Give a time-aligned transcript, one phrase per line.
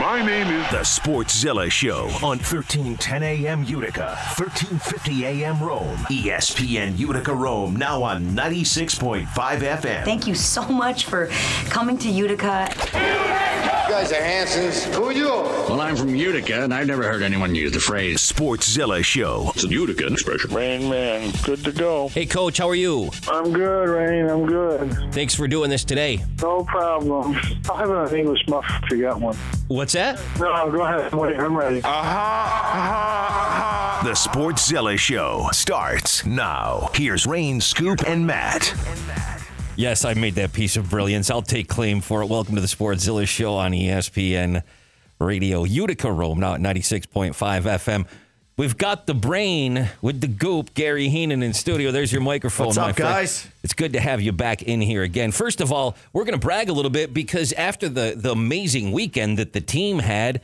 [0.00, 7.34] My name is The Sportszilla Show on 1310 AM Utica, 1350 AM Rome, ESPN Utica
[7.34, 10.04] Rome, now on 96.5 FM.
[10.06, 11.26] Thank you so much for
[11.66, 12.72] coming to Utica.
[12.94, 14.84] You guys are Hansons.
[14.94, 15.26] Who are you?
[15.26, 18.18] Well, I'm from Utica, and I've never heard anyone use the phrase.
[18.20, 19.50] Sportszilla Show.
[19.52, 20.54] It's a Utica expression.
[20.54, 21.32] Rain Man.
[21.42, 22.06] Good to go.
[22.08, 23.10] Hey, Coach, how are you?
[23.28, 24.30] I'm good, Rain.
[24.30, 25.12] I'm good.
[25.12, 26.24] Thanks for doing this today.
[26.40, 27.36] No problem.
[27.68, 29.36] I'll have an English muff if you got one.
[29.66, 30.20] What's that?
[30.38, 31.12] No, go ahead.
[31.12, 31.80] Wait, I'm ready.
[31.80, 31.88] The
[34.14, 36.90] Sportszilla Show starts now.
[36.94, 38.72] Here's Rain, Scoop, and Matt.
[39.76, 41.30] Yes, I made that piece of brilliance.
[41.30, 42.26] I'll take claim for it.
[42.26, 44.62] Welcome to the Sportszilla Show on ESPN
[45.18, 48.06] Radio Utica Rome, now at 96.5 FM.
[48.58, 51.92] We've got the brain with the goop, Gary Heenan in studio.
[51.92, 53.10] There's your microphone, What's up, friend.
[53.10, 53.46] guys?
[53.62, 55.32] It's good to have you back in here again.
[55.32, 58.92] First of all, we're going to brag a little bit because after the, the amazing
[58.92, 60.42] weekend that the team had,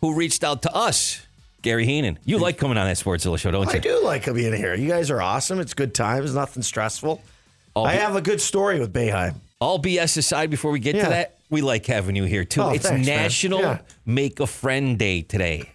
[0.00, 1.26] who reached out to us,
[1.62, 2.20] Gary Heenan.
[2.24, 3.74] You like coming on that Sportszilla show, don't you?
[3.74, 4.74] I do like being here.
[4.76, 5.58] You guys are awesome.
[5.58, 6.34] It's good times.
[6.34, 7.20] Nothing stressful.
[7.74, 9.34] All I have a good story with Boeheim.
[9.60, 11.04] All BS aside, before we get Yeah.
[11.04, 12.62] to that, we like having you here too.
[12.62, 13.06] Oh, it's thanks.
[13.06, 13.78] National Yeah.
[14.06, 15.70] Make a Friend Day today.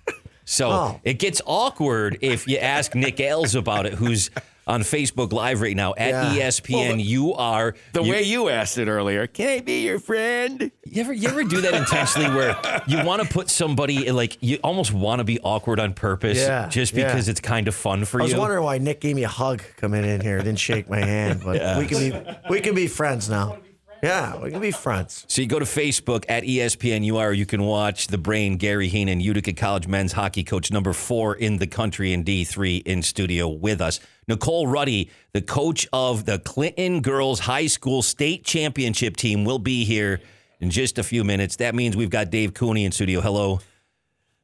[0.45, 0.99] So Oh.
[1.03, 4.29] it gets awkward if you ask Nick Ailes about it, who's
[4.67, 6.47] on Facebook Live right now at Yeah.
[6.47, 7.03] ESPN.
[7.03, 9.27] you are The you, way you asked it earlier.
[9.27, 10.71] Can I be your friend?
[10.85, 12.55] you ever you ever do that intentionally where
[12.87, 16.67] you want to put somebody like you almost want to be awkward on purpose Yeah,
[16.69, 17.07] just yeah.
[17.07, 18.23] because it's kind of fun for you.
[18.23, 18.39] I was you.
[18.39, 20.37] wondering why Nick gave me a hug coming in here.
[20.37, 23.57] Didn't shake my hand, but we can be we can be friends now.
[24.03, 25.25] Yeah, we can be friends.
[25.27, 27.35] So you go to Facebook at E ESPNUR.
[27.35, 31.57] You can watch the brain, Gary Heenan, Utica College men's hockey coach, number four in
[31.57, 33.99] the country in D3 in studio with us.
[34.27, 39.85] Nicole Ruddy, the coach of the Clinton Girls High School State Championship team, will be
[39.85, 40.21] here
[40.59, 41.55] in just a few minutes.
[41.57, 43.21] That means we've got Dave Cooney in studio.
[43.21, 43.59] Hello.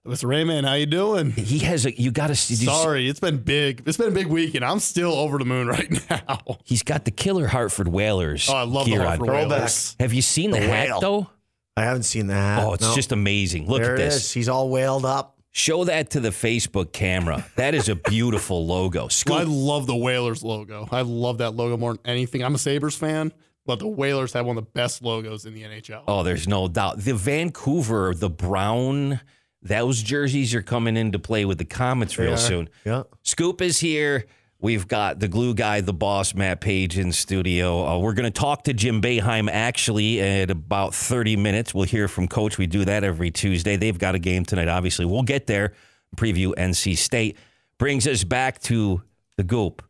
[0.07, 0.27] Mr.
[0.27, 1.31] Raymond, how you doing?
[1.51, 2.55] He has a, you got to see.
[2.55, 3.83] Sorry, it's been big.
[3.85, 6.39] It's been a big week, and I'm still over the moon right now.
[6.63, 8.49] He's got the killer Hartford Whalers.
[8.49, 9.35] Oh, I love the gear Hartford on.
[9.49, 9.95] Whalers.
[9.99, 10.99] Have you seen the, The hat whale.
[11.01, 11.29] though?
[11.77, 12.63] I haven't seen that.
[12.65, 12.95] Oh, it's No.
[12.95, 13.67] just amazing.
[13.67, 14.15] Look there at this.
[14.25, 14.31] is.
[14.31, 15.37] He's all whaled up.
[15.51, 17.45] Show that to the Facebook camera.
[17.57, 19.07] That is a beautiful logo.
[19.27, 20.87] Well, I love the Whalers logo.
[20.91, 22.43] I love that logo more than anything.
[22.43, 23.31] I'm a Sabres fan,
[23.65, 26.03] but the Whalers have one of the best logos in the NHL.
[26.07, 26.99] oh, there's no doubt.
[26.99, 29.19] The Vancouver, the brown,
[29.61, 32.37] those jerseys are coming into play with the Comets real are.
[32.37, 32.69] soon.
[32.85, 33.03] Yeah.
[33.23, 34.25] Scoop is here.
[34.59, 37.83] We've got the glue guy, the boss, Matt Page in studio.
[37.83, 41.73] Uh, we're going to talk to Jim Boeheim actually at about 30 minutes.
[41.73, 42.59] We'll hear from Coach.
[42.59, 43.75] We do that every Tuesday.
[43.75, 45.05] They've got a game tonight, obviously.
[45.05, 45.73] We'll get there.
[46.15, 47.37] Preview NC State.
[47.79, 49.01] Brings us back to
[49.37, 49.81] the goop,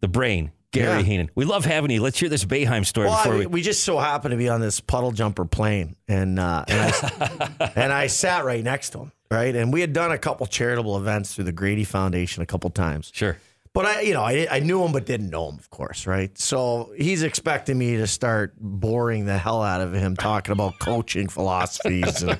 [0.00, 1.02] the brain, Gary Yeah.
[1.02, 1.30] Heenan.
[1.34, 2.00] We love having you.
[2.02, 3.46] Let's hear this Boeheim story Well, before I, we.
[3.46, 7.72] we just so happened to be on this puddle jumper plane, and uh, and, I,
[7.76, 9.54] and I sat right next to him, right?
[9.54, 13.10] And we had done a couple charitable events through the Grady Foundation a couple times.
[13.14, 13.36] Sure.
[13.74, 16.36] But I, you know, I, I knew him, but didn't know him, of course, right?
[16.36, 21.26] So he's expecting me to start boring the hell out of him talking about coaching
[21.26, 22.38] philosophies, and,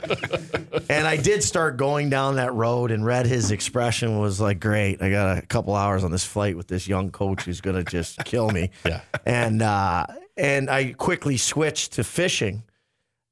[0.90, 2.90] and I did start going down that road.
[2.90, 6.54] And read his expression was like, "Great, I got a couple hours on this flight
[6.54, 9.00] with this young coach who's going to just kill me." Yeah.
[9.24, 10.06] And uh,
[10.36, 12.64] and I quickly switched to fishing,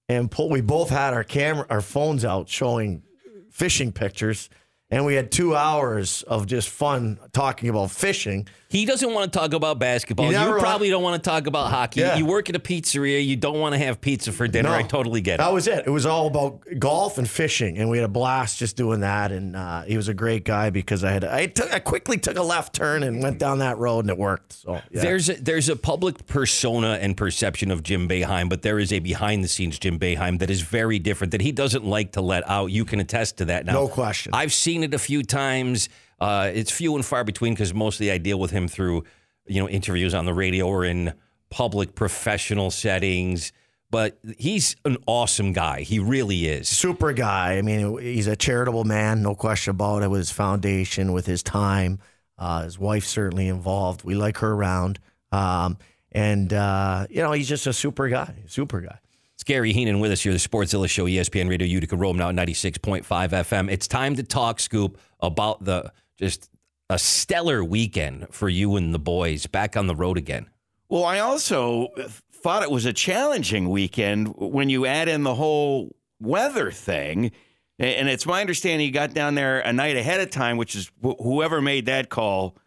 [0.08, 3.02] and pull, we both had our camera, our phones out showing
[3.50, 4.48] fishing pictures.
[4.90, 8.48] And we had two hours of just fun talking about fishing.
[8.70, 10.30] He doesn't want to talk about basketball.
[10.30, 12.00] You You, probably don't want to talk about hockey.
[12.00, 12.16] Yeah.
[12.16, 13.26] You work at a pizzeria.
[13.26, 14.68] You don't want to have pizza for dinner.
[14.68, 14.76] No.
[14.76, 15.38] I totally get it.
[15.38, 15.88] That was it.
[15.88, 19.32] It was all about golf and fishing, and we had a blast just doing that.
[19.32, 22.36] And uh, he was a great guy because I had I took I quickly took
[22.36, 24.52] a left turn and went down that road, and it worked.
[24.52, 25.02] So yeah.
[25.02, 29.00] There's a, there's a public persona and perception of Jim Boeheim, but there is a
[29.00, 32.48] behind the scenes Jim Boeheim that is very different that he doesn't like to let
[32.48, 32.70] out.
[32.70, 33.72] You can attest to that now.
[33.72, 34.32] No question.
[34.32, 35.88] I've seen it a few times.
[36.20, 39.04] Uh, it's few and far between because mostly I deal with him through
[39.46, 41.14] you know interviews on the radio or in
[41.50, 43.52] public professional settings.
[43.90, 45.80] But he's an awesome guy.
[45.80, 46.68] He really is.
[46.68, 47.56] super guy.
[47.56, 50.10] I mean, he's a charitable man, no question about it.
[50.10, 51.98] With his foundation, with his time,
[52.38, 54.04] uh, his wife certainly involved.
[54.04, 55.00] We like her around,
[55.32, 55.76] um,
[56.12, 59.00] and uh, you know, he's just a super guy, super guy.
[59.34, 62.30] It's Gary Heenan with us here, the Sports Sportszilla Show, ESPN Radio Utica Rome, now
[62.30, 63.70] 96.5 FM.
[63.70, 65.90] It's time to talk, Scoop, about the
[66.20, 66.50] just
[66.90, 70.46] a stellar weekend for you and the boys back on the road again.
[70.88, 71.88] Well, I also
[72.32, 77.32] thought it was a challenging weekend when you add in the whole weather thing.
[77.78, 80.90] And it's my understanding you got down there a night ahead of time, which is
[81.02, 82.58] wh- whoever made that call,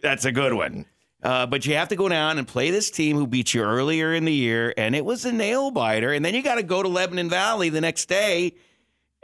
[0.00, 0.86] that's a good one.
[1.22, 4.14] Uh, but you have to go down and play this team who beat you earlier
[4.14, 6.12] in the year, and it was a nail biter.
[6.12, 8.54] And then you got to go to Lebanon Valley the next day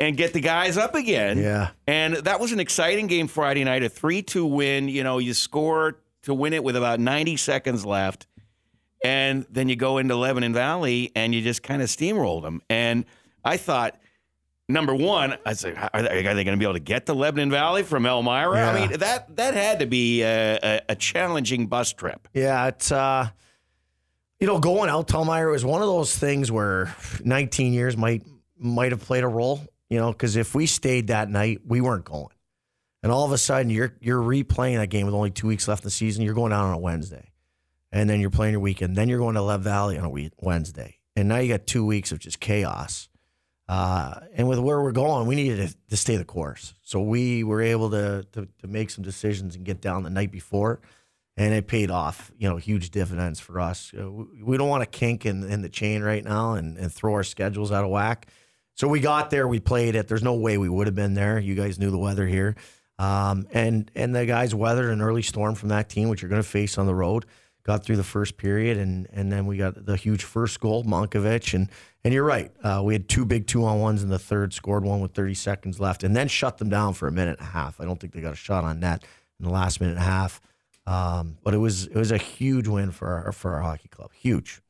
[0.03, 1.39] and get the guys up again.
[1.39, 1.71] Yeah.
[1.87, 4.89] And that was an exciting game Friday night, a 3 2 win.
[4.89, 8.27] You know, you score to win it with about 90 seconds left.
[9.05, 12.63] And then you go into Lebanon Valley and you just kind of steamrolled them.
[12.69, 13.05] And
[13.45, 13.99] I thought,
[14.69, 17.51] number one, I said, are they, they going to be able to get to Lebanon
[17.51, 18.61] Valley from Elmira?
[18.61, 22.27] I mean, that that had to be a, a, a challenging bus trip.
[22.35, 23.29] Yeah, it's uh
[24.41, 26.93] you know, going out to Elmira was one of those things where
[27.25, 28.25] 19 years might
[28.59, 29.61] might have played a role,
[29.93, 32.35] you know, because if we stayed that night, we weren't going.
[33.03, 35.83] And all of a sudden you're you're replaying that game with only two weeks left
[35.83, 37.29] in the season, you're going out on a Wednesday.
[37.95, 38.97] And then you're playing your weekend.
[38.97, 40.99] Then you're going to Leb Valley on a Wednesday.
[41.15, 43.11] And now you got two weeks of just chaos.
[43.69, 46.75] Uh, and with where we're going, we needed to, to stay the course.
[46.83, 50.33] So we were able to, to to make some decisions and get down the night
[50.33, 50.81] before,
[51.37, 52.33] and it paid off.
[52.39, 53.93] You know, huge dividends for us.
[53.99, 56.91] Uh, we- we don't want to kink in, in the chain right now and, and
[56.91, 58.27] throw our schedules out of whack.
[58.75, 60.09] So we got there, we played it.
[60.09, 61.39] There's no way we would have been there.
[61.39, 62.57] You guys knew the weather here,
[62.99, 66.43] um, and and the guys weathered an early storm from that team, which you're going
[66.43, 67.27] to face on the road.
[67.65, 71.55] Got through the first period, and and then we got the huge first goal, Monkovich,
[71.55, 71.69] and
[72.03, 72.51] and you're right.
[72.63, 75.35] Uh, we had two big two on ones in the third, scored one with 30
[75.35, 77.81] seconds left, and then shut them down for a minute and a half.
[77.81, 79.05] I don't think they got a shot on net
[79.39, 80.41] in the last minute and a half.
[80.87, 84.11] Um, but it was it was a huge win for our for our hockey club.
[84.13, 84.61] Huge.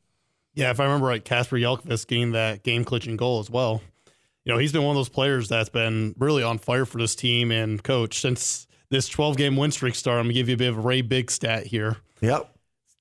[0.54, 3.81] Yeah, if I remember right, Casper Jelkvist gained that game clinching goal as well.
[4.44, 7.14] You know, he's been one of those players that's been really on fire for this
[7.14, 10.20] team and coach since this 12 game win streak started.
[10.20, 11.98] I'm gonna give you a bit of a Ray Big stat here.
[12.20, 12.52] Yep.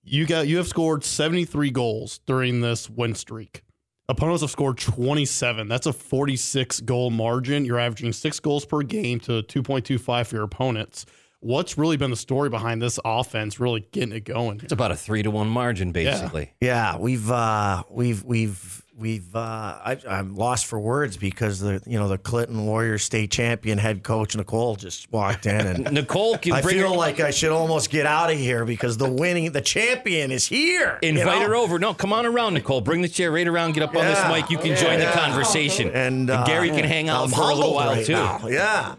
[0.03, 3.63] You got you have scored 73 goals during this win streak.
[4.09, 5.67] Opponents have scored 27.
[5.67, 7.63] That's a 46 goal margin.
[7.63, 11.05] You're averaging six goals per game to 2.25 for your opponents.
[11.39, 14.59] What's really been the story behind this offense really getting it going?
[14.61, 16.53] It's about a three to one margin, basically.
[16.61, 21.99] Yeah, we've uh, we've we've we've uh, I, I'm lost for words because the you
[21.99, 26.61] know the Clinton Warriors state champion head coach Nicole just walked in and Nicole can
[26.61, 29.51] bring I feel her, like I should almost get out of here because the winning
[29.51, 30.99] the champion is here.
[31.01, 31.47] you invite know?
[31.47, 31.79] her over.
[31.79, 32.81] No, come on around, Nicole.
[32.81, 33.73] Bring the chair right around.
[33.73, 34.49] Get up on this mic.
[34.49, 35.89] You can join the conversation.
[35.91, 38.13] And, uh, Gary can hang out I'm for a little while right too.
[38.13, 38.47] now.
[38.47, 38.95] Yeah.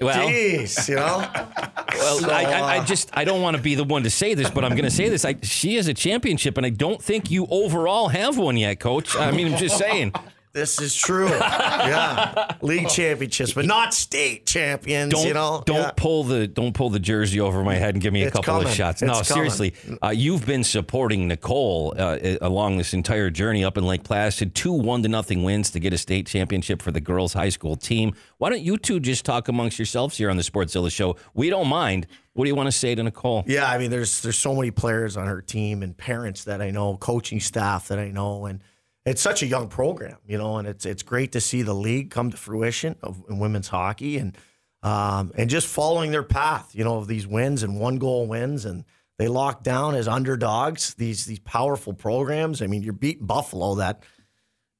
[0.00, 1.28] Well, Jeez, you know.
[1.98, 4.50] Well, I, I, I just I don't want to be the one to say this,
[4.50, 5.24] but I'm going to say this.
[5.24, 9.16] I, she has a championship, and I don't think you overall have one yet, Coach.
[9.16, 10.12] I mean, I'm just saying.
[10.52, 11.28] This is true.
[11.28, 15.12] yeah, league championships, but not state champions.
[15.12, 15.90] Don't you know, don't Yeah.
[15.96, 18.56] pull the don't pull the jersey over my head and give me a It's couple
[18.56, 18.74] of coming.
[18.74, 19.02] shots.
[19.02, 19.24] No, coming.
[19.24, 24.54] seriously, uh, you've been supporting Nicole uh, along this entire journey up in Lake Placid.
[24.54, 27.76] Two one to nothing wins to get a state championship for the girls' high school
[27.76, 28.14] team.
[28.38, 31.16] Why don't you two just talk amongst yourselves here on the Sportszilla show?
[31.34, 32.06] We don't mind.
[32.32, 33.44] What do you want to say to Nicole?
[33.46, 36.70] Yeah, I mean, there's there's so many players on her team and parents that I
[36.70, 38.62] know, coaching staff that I know, and
[39.08, 42.10] it's such a young program, you know, and it's it's great to see the league
[42.10, 44.36] come to fruition of in women's hockey and
[44.82, 48.64] um, and just following their path, you know, of these wins and one goal wins,
[48.64, 48.84] and
[49.18, 52.62] they lock down as underdogs these these powerful programs.
[52.62, 54.04] I mean, you're beating Buffalo, that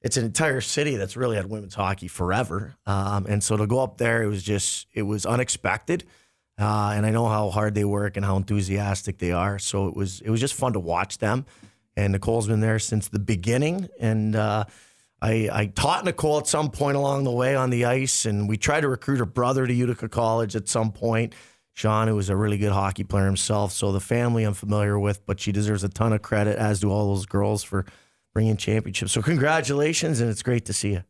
[0.01, 3.81] it's an entire city that's really had women's hockey forever, um, and so to go
[3.81, 6.05] up there, it was just it was unexpected.
[6.57, 9.59] Uh, and I know how hard they work and how enthusiastic they are.
[9.59, 11.45] So it was it was just fun to watch them.
[11.99, 13.89] And Nicole's been there since the beginning.
[13.99, 14.65] And uh,
[15.21, 18.57] I, I taught Nicole at some point along the way on the ice, and we
[18.57, 21.35] tried to recruit her brother to Utica College at some point.
[21.73, 23.71] Sean, who was a really good hockey player himself.
[23.71, 26.91] So the family I'm familiar with, but she deserves a ton of credit, as do
[26.91, 27.85] all those girls for
[28.33, 29.11] bringing championships.
[29.11, 31.03] So congratulations, and it's great to see you.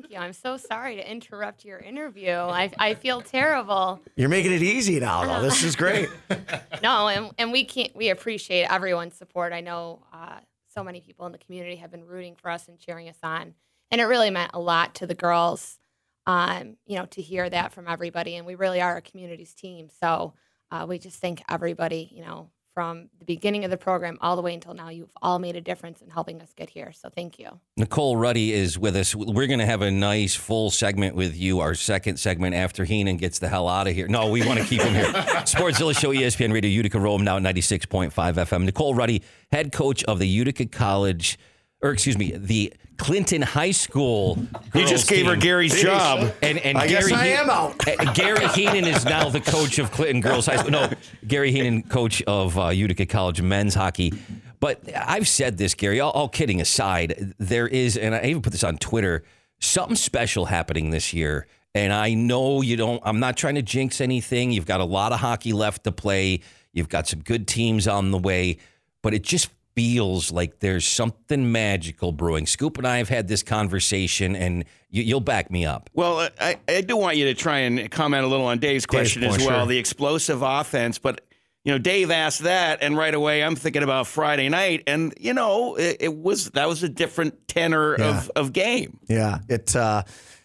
[0.00, 0.18] Thank you.
[0.18, 2.30] I'm so sorry to interrupt your interview.
[2.30, 4.00] I, I feel terrible.
[4.14, 5.42] You're making it easy now, though.
[5.42, 6.08] This is great.
[6.80, 7.94] No, and, and we can't.
[7.96, 9.52] We appreciate everyone's support.
[9.52, 10.38] I know uh,
[10.72, 13.54] so many people in the community have been rooting for us and cheering us on,
[13.90, 15.80] and it really meant a lot to the girls.
[16.24, 19.88] Um, you know, to hear that from everybody, and we really are a community's team.
[20.00, 20.34] So
[20.70, 22.08] uh, we just thank everybody.
[22.12, 25.40] You know, from the beginning of the program all the way until now, you've all
[25.40, 26.92] made a difference in helping us get here.
[26.92, 27.58] So thank you.
[27.76, 29.16] Nicole Ruddy is with us.
[29.16, 33.16] We're going to have a nice full segment with you, our second segment after Heenan
[33.16, 34.06] gets the hell out of here.
[34.06, 35.06] No, we want to keep him here.
[35.42, 38.62] Sportszilla Show, ESPN Radio, Utica Rome, now 96.5 FM.
[38.62, 41.36] Nicole Ruddy, head coach of the Utica College,
[41.82, 44.38] or excuse me, the Clinton High School.
[44.74, 45.40] You just gave her team.
[45.40, 46.32] Gary's job.
[46.42, 47.78] And, and I Gary guess I am out.
[48.14, 50.72] Gary Heenan is now the coach of Clinton Girls High School.
[50.72, 50.90] No,
[51.26, 54.12] Gary Heenan, coach of uh, Utica College men's hockey.
[54.60, 58.52] But I've said this, Gary, all, all kidding aside, there is, and I even put
[58.52, 59.22] this on Twitter,
[59.60, 61.46] something special happening this year.
[61.74, 64.50] And I know you don't, I'm not trying to jinx anything.
[64.50, 66.40] You've got a lot of hockey left to play.
[66.72, 68.58] You've got some good teams on the way,
[69.00, 72.46] but it just feels like there's something magical brewing.
[72.46, 75.88] Scoop and I have had this conversation, and you, you'll back me up.
[75.94, 79.22] Well, I, I do want you to try and comment a little on Dave's question
[79.22, 79.66] point, as well, sure.
[79.68, 80.98] the explosive offense.
[80.98, 81.20] But
[81.62, 85.32] you know, Dave asked that, and right away I'm thinking about Friday night, and you
[85.32, 88.98] know, it, it was that was a different tenor of, of game.
[89.08, 89.76] Yeah, it.
[89.76, 90.02] Uh,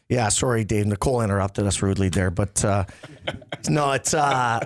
[0.09, 0.85] yeah, sorry, Dave.
[0.85, 2.85] Nicole interrupted us rudely there, but uh,
[3.67, 4.59] no, it's uh,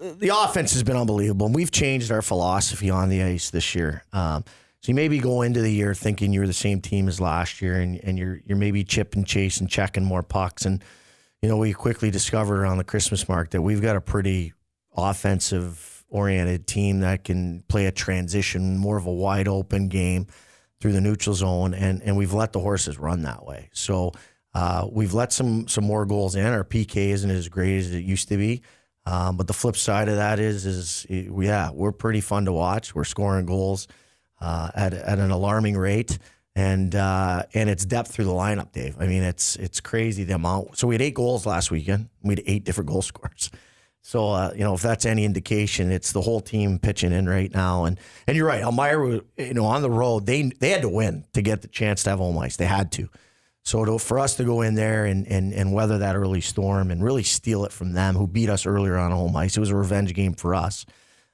[0.00, 1.46] the offense has been unbelievable.
[1.46, 4.04] And we've changed our philosophy on the ice this year.
[4.12, 4.44] Um,
[4.80, 7.80] so you maybe go into the year thinking you're the same team as last year,
[7.80, 10.82] and, and you're you're maybe chipping, chasing, checking more pucks, and
[11.42, 14.54] you know we quickly discovered around the Christmas mark that we've got a pretty
[14.96, 20.26] offensive oriented team that can play a transition, more of a wide open game
[20.80, 23.68] through the neutral zone, and and we've let the horses run that way.
[23.74, 24.12] So
[24.54, 26.46] uh, we've let some some more goals in.
[26.46, 28.62] Our PK isn't as great as it used to be,
[29.06, 32.94] um, but the flip side of that is is yeah, we're pretty fun to watch.
[32.94, 33.88] We're scoring goals
[34.40, 36.18] uh, at at an alarming rate.
[36.56, 38.96] And uh, and it's depth through the lineup, Dave.
[38.98, 40.76] I mean, it's it's crazy the amount.
[40.76, 42.08] So we had eight goals last weekend.
[42.22, 43.50] We had eight different goal scorers.
[44.02, 47.54] So uh, you know, if that's any indication, it's the whole team pitching in right
[47.54, 47.84] now.
[47.84, 51.24] And and you're right, Elmira, you know, on the road, they they had to win
[51.34, 52.56] to get the chance to have home ice.
[52.56, 53.08] They had to.
[53.62, 56.90] So to, for us to go in there and, and and weather that early storm
[56.90, 59.70] and really steal it from them, who beat us earlier on home ice, it was
[59.70, 60.86] a revenge game for us.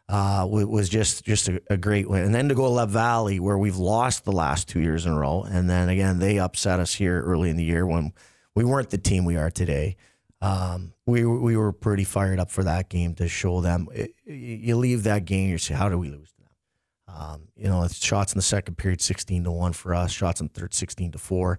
[0.08, 2.24] Uh, wa- was just just a, a great win.
[2.24, 5.12] And then to go to Love Valley, where we've lost the last two years in
[5.12, 8.12] a row, and then again they upset us here early in the year when
[8.54, 9.96] we weren't the team we are today.
[10.40, 13.88] Um, we we were pretty fired up for that game to show them.
[13.92, 17.16] It, you leave that game, you say, how do we lose to them?
[17.16, 20.12] Um, you know, shots in the second period, sixteen to one for us.
[20.12, 21.58] Shots in third, sixteen to four.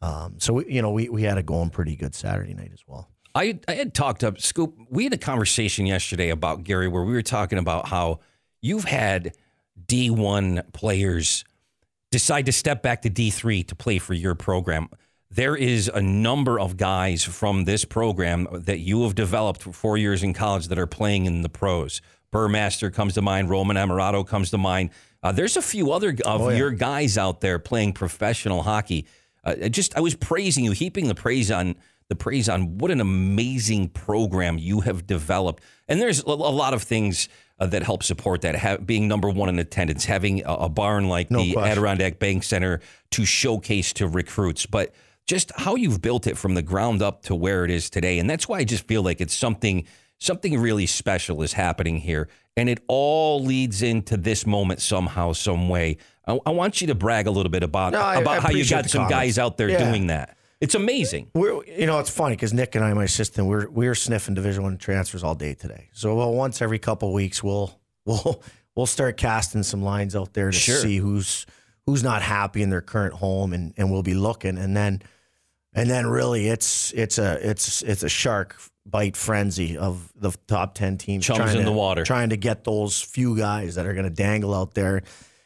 [0.00, 2.84] Um, so we, you know, we we had it going pretty good Saturday night as
[2.86, 3.08] well.
[3.34, 4.74] I, I had talked up Scoop.
[4.90, 8.20] We had a conversation yesterday about Gary where we were talking about how
[8.62, 9.34] you've had
[9.86, 11.44] D1 players
[12.10, 14.88] decide to step back to D3 to play for your program.
[15.30, 19.98] There is a number of guys from this program that you have developed for four
[19.98, 22.00] years in college that are playing in the pros.
[22.32, 23.50] Burmaster comes to mind.
[23.50, 24.90] Roman Amarato comes to mind.
[25.22, 26.56] Uh, there's a few other of Oh, yeah.
[26.56, 29.06] your guys out there playing professional hockey.
[29.48, 31.76] Uh, I just I was praising you, heaping the praise on
[32.08, 35.62] the praise on what an amazing program you have developed.
[35.88, 37.28] And there's a, a lot of things
[37.60, 38.56] uh, that help support that.
[38.56, 41.72] Ha- being number one in attendance, having a, a barn like No the question.
[41.72, 44.94] Adirondack Bank Center to showcase to recruits, but
[45.26, 48.18] just how you've built it from the ground up to where it is today.
[48.18, 49.84] And that's why I just feel like it's something
[50.18, 52.28] something really special is happening here.
[52.56, 55.98] And it all leads into this moment somehow, some way.
[56.28, 58.50] I, I want you to brag a little bit about, No, I- about I how
[58.50, 59.14] you got some comments.
[59.14, 59.88] guys out there Yeah.
[59.90, 60.36] doing that.
[60.60, 61.30] It's amazing.
[61.34, 64.64] We're, you know, it's funny because Nick and I, my assistant, we're we're sniffing Division
[64.64, 65.88] One transfers all day today.
[65.92, 68.42] So, well, once every couple weeks, we'll we'll
[68.74, 70.74] we'll start casting some lines out there to Sure.
[70.76, 71.46] see who's
[71.86, 75.00] who's not happy in their current home, and and we'll be looking, and then
[75.74, 80.74] and then really, it's it's a it's it's a shark bite frenzy of the top
[80.74, 82.02] ten teams Chums trying in to- the water.
[82.04, 85.02] trying to get those few guys that are going to dangle out there.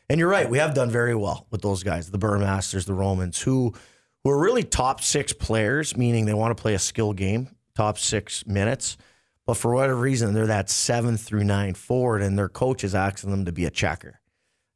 [0.09, 3.41] And you're right, we have done very well with those guys, the Burmasters, the Romans,
[3.41, 3.75] who
[4.25, 7.99] who are really top six players, meaning they want to play a skill game, top
[7.99, 8.97] six minutes.
[9.47, 13.31] But for whatever reason, they're that seven through nine forward, and their coach is asking
[13.31, 14.21] them to be a checker.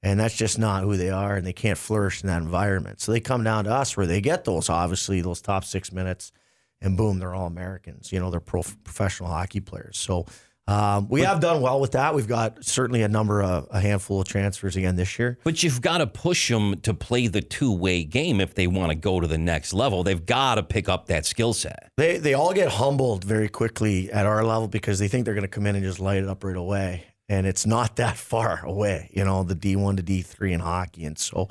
[0.02, 3.00] And that's just not who they are, and they can't flourish in that environment.
[3.00, 6.32] So they come down to us where they get those, obviously, those top six minutes,
[6.80, 8.12] and boom, they're all Americans.
[8.12, 9.96] You know, they're pro- professional hockey players.
[9.96, 10.26] So
[10.68, 12.14] um, we have done well with that.
[12.14, 15.38] We've got certainly a number of, a handful of transfers again this year.
[15.44, 18.90] But you've got to push them to play the two way game if they want
[18.90, 20.02] to go to the next level.
[20.02, 21.92] They've got to pick up that skill set.
[21.96, 25.42] They they all get humbled very quickly at our level because they think they're going
[25.42, 28.64] to come in and just light it up right away, and it's not that far
[28.64, 29.10] away.
[29.14, 31.48] You know, the D one to D three in hockey, and so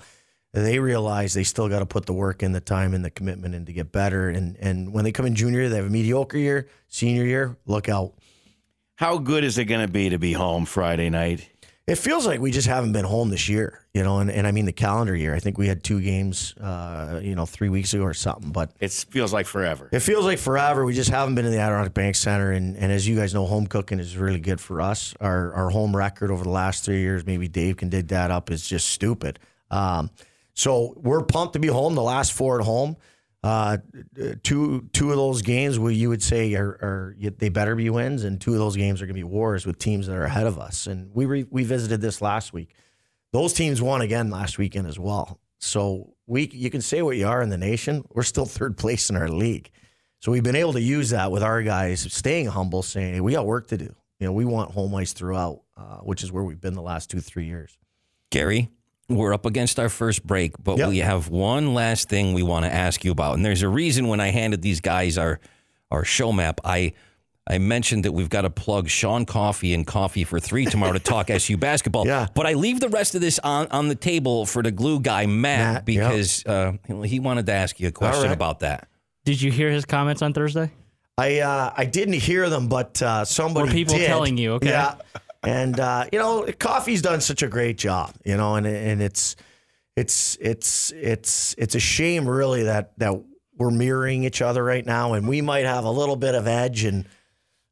[0.51, 3.55] they realize they still got to put the work in, the time, and the commitment
[3.55, 4.29] in to get better.
[4.29, 6.67] And and when they come in junior, they have a mediocre year.
[6.89, 8.13] Senior year, look out.
[8.95, 11.49] How good is it going to be to be home Friday night?
[11.85, 14.51] It feels like we just haven't been home this year, you know, and, and I
[14.51, 15.35] mean the calendar year.
[15.35, 18.71] I think we had two games, uh, you know, three weeks ago or something, but
[18.79, 19.89] It feels like forever.
[19.91, 20.83] It feels like forever.
[20.83, 23.45] We just haven't been in the Adirondack Bank Center, and, and as you guys know,
[23.45, 25.13] home cooking is really good for us.
[25.21, 28.49] Our our home record over the last three years, maybe Dave can dig that up,
[28.49, 29.37] is just stupid.
[29.69, 30.09] Um,
[30.55, 31.93] so we're pumped to be home.
[31.93, 32.95] The last four at home,
[33.45, 33.77] uh,
[34.41, 38.23] two two of those games where you would say are, are they better be wins,
[38.23, 40.47] and two of those games are going to be wars with teams that are ahead
[40.47, 40.87] of us.
[40.87, 42.73] And we re, we visited this last week.
[43.33, 45.39] Those teams won again last weekend as well.
[45.59, 48.03] So we you can say what you are in the nation.
[48.09, 49.69] We're still third place in our league.
[50.21, 53.33] So we've been able to use that with our guys staying humble, saying hey, we
[53.33, 53.93] got work to do.
[54.19, 57.11] You know, we want home ice throughout, uh, which is where we've been the last
[57.11, 57.77] two, three years.
[58.31, 58.71] Gary,
[59.09, 60.89] we're up against our first break, but Yep.
[60.89, 63.35] we have one last thing we want to ask you about.
[63.35, 65.39] And there's a reason when I handed these guys our
[65.91, 66.93] our show map, I
[67.47, 70.99] I mentioned that we've got to plug Sean Coffee and Coffee for Three tomorrow to
[70.99, 72.07] talk SU basketball.
[72.07, 72.27] Yeah.
[72.33, 75.27] But I leave the rest of this on, on the table for the glue guy,
[75.27, 78.31] Matt, Matt, because uh, he wanted to ask you a question right.
[78.31, 78.87] about that.
[79.25, 80.71] Did you hear his comments on Thursday?
[81.19, 84.07] I uh, I didn't hear them, but uh, somebody Were people did.
[84.07, 84.69] telling you, okay.
[84.69, 84.95] Yeah,
[85.45, 88.13] and uh, you know, Coffee's done such a great job.
[88.23, 89.35] You know, and and it's
[89.95, 93.13] it's it's it's it's a shame really that that
[93.57, 96.83] we're mirroring each other right now, and we might have a little bit of edge
[96.83, 97.05] and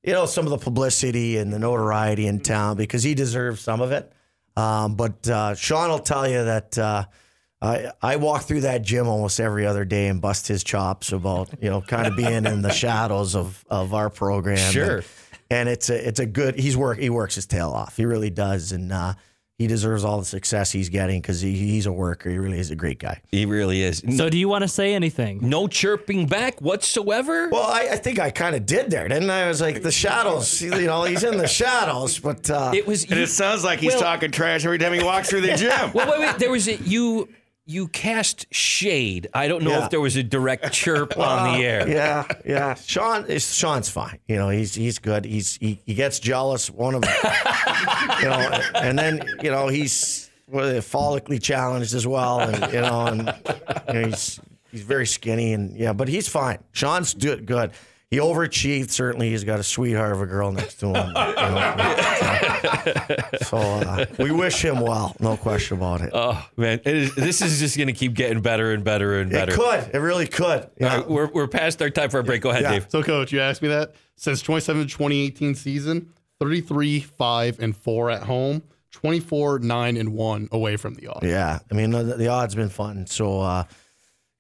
[0.04, 3.82] you know some of the publicity and the notoriety in town because he deserves some
[3.82, 4.12] of it.
[4.56, 6.78] Um, but uh, Sean will tell you that.
[6.78, 7.06] Uh,
[7.62, 11.64] I, I walk through that gym almost every other day and bust his chops about
[11.64, 14.58] you know kind of being in the shadows of, of our program.
[14.58, 14.98] Sure.
[14.98, 15.06] And,
[15.50, 17.98] and it's a it's a good he's work he works his tail off.
[17.98, 19.14] He really does, and uh,
[19.60, 22.30] he deserves all the success he's getting because he, he's a worker.
[22.30, 23.22] He really is a great guy.
[23.30, 24.02] He really is.
[24.18, 25.40] So do you want to say anything?
[25.48, 27.50] no chirping back whatsoever.
[27.50, 29.44] Well, I, I think I kind of did there, didn't I?
[29.44, 30.60] I was like the shadows.
[30.62, 33.04] You know, he's in the shadows, but uh, it was.
[33.04, 35.56] And you- it sounds like he's Well- talking trash every time he walks through the
[35.56, 35.92] gym.
[35.94, 36.40] Well, wait, wait.
[36.40, 37.30] There was a you.
[37.66, 39.28] You cast shade.
[39.34, 39.86] I don't know Yeah.
[39.86, 41.88] if there was a direct chirp on the air.
[41.88, 42.74] Yeah, yeah.
[42.74, 44.20] Sean is Sean's fine.
[44.28, 45.24] You know, he's he's good.
[45.24, 46.70] He's he, he gets jealous.
[46.70, 47.04] One of
[48.22, 53.06] you know, and then you know he's well, follically challenged as well, and you know,
[53.08, 53.34] and
[53.88, 54.40] you know, he's
[54.70, 56.58] he's very skinny, and yeah, but he's fine.
[56.74, 57.72] Sean's do, good.
[58.14, 58.92] He overachieved.
[58.92, 61.08] Certainly, he's got a sweetheart of a girl next to him.
[61.08, 61.76] you know.
[63.42, 66.12] so uh, we wish him well, no question about it.
[66.14, 69.32] Oh man, it is, this is just going to keep getting better and better and
[69.32, 69.54] better.
[69.54, 69.96] it could.
[69.96, 70.70] It really could.
[70.80, 70.98] Yeah.
[70.98, 72.44] right, we're, we're past our time for a break.
[72.44, 72.72] Go ahead, Yeah.
[72.74, 72.86] Dave.
[72.90, 78.22] So, coach, you asked me that since 2017 2018 season, 33, 5, and 4 at
[78.22, 81.26] home, 24, 9, and 1 away from the odds.
[81.26, 83.08] Yeah, I mean the, the odds been fun.
[83.08, 83.64] So uh,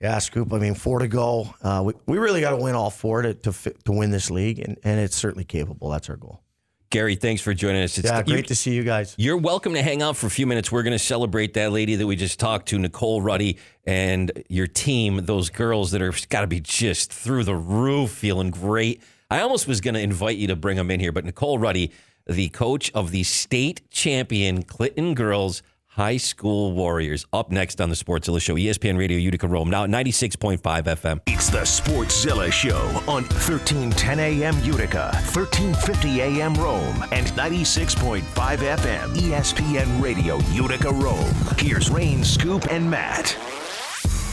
[0.04, 0.52] yeah, Scoop.
[0.54, 1.54] I mean four to go.
[1.62, 4.30] Uh, we, we really got to win all four to to, fit, to win this
[4.30, 5.90] league, and, and it's certainly capable.
[5.90, 6.42] That's our goal.
[6.90, 7.98] Gary, thanks for joining us.
[7.98, 9.16] It's Yeah, you- great to see you guys.
[9.18, 10.72] You're welcome to hang out for a few minutes.
[10.72, 14.68] We're going to celebrate that lady that we just talked to, Nicole Ruddy, and your
[14.68, 19.02] team, those girls that are got to be just through the roof, feeling great.
[19.32, 21.92] I almost was going to invite you to bring them in here, but Nicole Ruddy,
[22.28, 25.64] the coach of the state champion Clinton girls
[25.96, 29.90] high school warriors, up next on the Sportszilla Show, ESPN Radio Utica Rome, now at
[29.90, 31.20] 96.5 FM.
[31.28, 40.02] It's the Sportszilla Show on 1310 AM Utica, 1350 AM Rome, and 96.5 FM ESPN
[40.02, 41.34] Radio Utica Rome.
[41.58, 43.38] Here's Rain, Scoop, and Matt.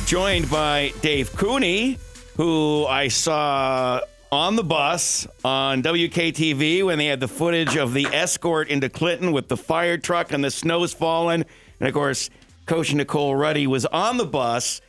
[0.07, 1.99] joined by Dave Cooney,
[2.37, 4.01] who I saw
[4.33, 9.33] on the bus on WKTV when they had the footage of the escort into Clinton
[9.33, 11.45] with the fire truck and the snow's falling.
[11.81, 12.31] And of course,
[12.67, 14.81] Coach Nicole Ruddy was on the bus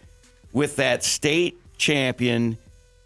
[0.54, 2.58] with that state champion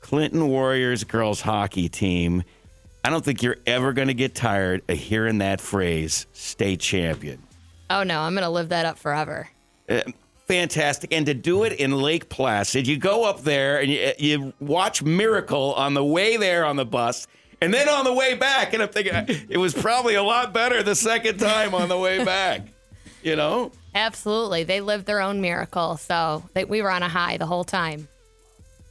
[0.01, 2.43] Clinton Warriors girls hockey team.
[3.03, 7.41] I don't think you're ever going to get tired of hearing that phrase, state champion.
[7.89, 9.47] Oh no, I'm gonna live that up forever.
[9.87, 10.01] Uh,
[10.47, 11.13] fantastic.
[11.13, 15.03] And to do it in Lake Placid, you go up there and you, you watch
[15.03, 17.27] Miracle on the way there on the bus.
[17.61, 19.13] And then on the way back, and I'm thinking
[19.49, 22.61] it was probably a lot better the second time on the way back.
[23.23, 23.71] You know?
[23.95, 25.97] Absolutely, they lived their own miracle.
[25.97, 28.07] So they, we were on a high the whole time.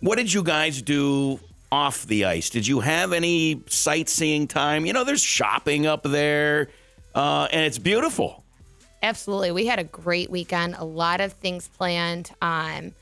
[0.00, 1.38] What did you guys do
[1.70, 2.50] off the ice?
[2.50, 4.86] Did you have any sightseeing time?
[4.86, 6.68] You know, there's shopping up there,
[7.14, 8.43] uh, and it's beautiful.
[9.04, 9.52] Absolutely.
[9.52, 12.30] We had a great weekend, a lot of things planned.
[12.40, 12.94] Um,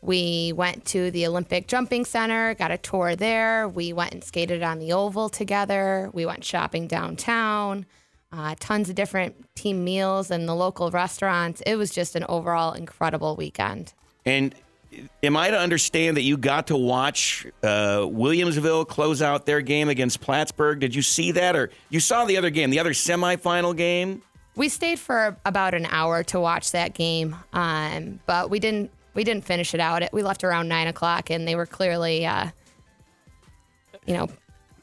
[0.00, 3.68] we went to the Olympic Jumping Center, got a tour there.
[3.68, 6.08] We went and skated on the Oval together.
[6.14, 7.84] We went shopping downtown,
[8.32, 11.60] uh, tons of different team meals in the local restaurants.
[11.66, 13.92] It was just an overall incredible weekend.
[14.24, 14.54] And
[15.22, 19.90] am I to understand that you got to watch uh, Williamsville close out their game
[19.90, 20.80] against Plattsburgh?
[20.80, 24.22] Did you see that, or you saw the other game, the other semifinal game?
[24.60, 28.90] We stayed for about an hour to watch that game, um, but we didn't.
[29.14, 30.02] We didn't finish it out.
[30.12, 32.48] We left around nine o'clock, and they were clearly, uh,
[34.04, 34.28] you know,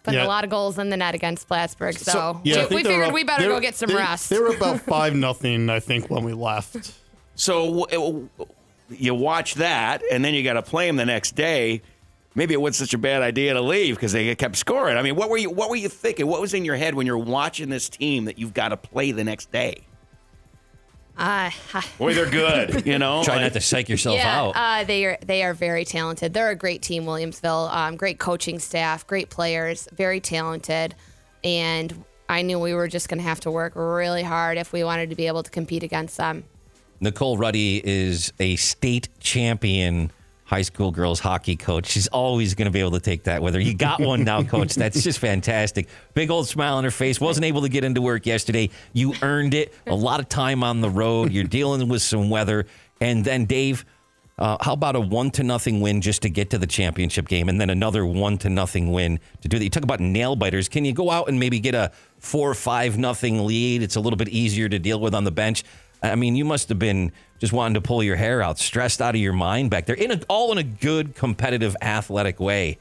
[0.01, 0.25] putting Yeah.
[0.25, 1.95] a lot of goals in the net against Plattsburgh.
[1.95, 4.31] So, Yeah, we, we they were figured we better go get some they- rest.
[4.31, 6.91] They were about 5 nothing, I think, when we left.
[7.35, 8.29] So w-
[8.89, 11.83] you watch that, and then you got to play them the next day.
[12.37, 14.95] Maybe it wasn't such a bad idea to leave because they kept scoring.
[14.95, 16.27] I mean, what were you what were you thinking?
[16.27, 19.11] What was in your head when you're watching this team that you've got to play
[19.11, 19.87] the next day?
[21.17, 21.49] Uh,
[21.97, 22.85] Boy, they're good.
[22.85, 24.51] You know, Try not to psych yourself yeah, out.
[24.55, 26.35] Uh, they are they are very talented.
[26.35, 27.73] They're a great team, Williamsville.
[27.73, 30.93] Um, great coaching staff, great players, very talented,
[31.43, 34.83] and I knew we were just going to have to work really hard if we
[34.83, 36.43] wanted to be able to compete against them.
[36.99, 40.11] Nicole Ruddy is a state champion
[40.47, 41.87] high school girls hockey coach.
[41.87, 43.59] She's always going to be able to take that with her.
[43.59, 44.75] You got one now, coach.
[44.75, 45.89] That's just fantastic.
[46.13, 47.19] Big old smile on her face.
[47.19, 48.69] Wasn't able to get into work yesterday.
[48.93, 49.73] You earned it.
[49.87, 51.33] A lot of time on the road.
[51.33, 52.65] You're dealing with some weather.
[53.01, 53.85] And then, Dave,
[54.39, 57.49] uh, how about a one to nothing win just to get to the championship game,
[57.49, 59.63] and then another one to nothing win to do that?
[59.63, 60.69] You talk about nail biters.
[60.69, 63.81] Can you go out and maybe get a four or five nothing lead?
[63.81, 65.63] It's a little bit easier to deal with on the bench.
[66.01, 69.15] I mean, you must have been just wanting to pull your hair out, stressed out
[69.15, 72.77] of your mind back there, in a, all in a good, competitive, athletic way.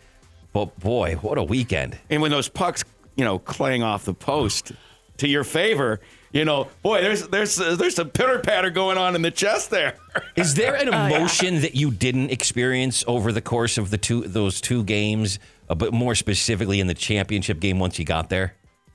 [0.53, 1.99] But boy, what a weekend!
[2.09, 2.85] And when those pucks,
[3.17, 4.73] you know, clang off the post
[5.19, 6.01] to your favor,
[6.33, 9.71] you know, boy, there's there's uh, there's some pitter patter going on in the chest
[9.71, 9.97] there.
[10.37, 14.61] Is there an emotion that you didn't experience over the course of the two those
[14.61, 18.55] two games, uh, but more specifically in the championship game once you got there?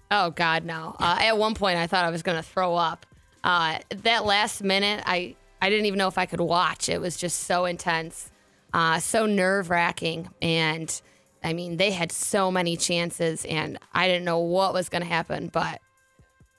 [0.09, 0.95] Oh God, no!
[0.99, 3.05] Uh, at one point, I thought I was going to throw up.
[3.43, 6.89] Uh, that last minute, I I didn't even know if I could watch.
[6.89, 8.31] It was just so intense,
[8.73, 11.01] uh, so nerve wracking, and
[11.43, 15.07] I mean, they had so many chances, and I didn't know what was going to
[15.07, 15.81] happen, but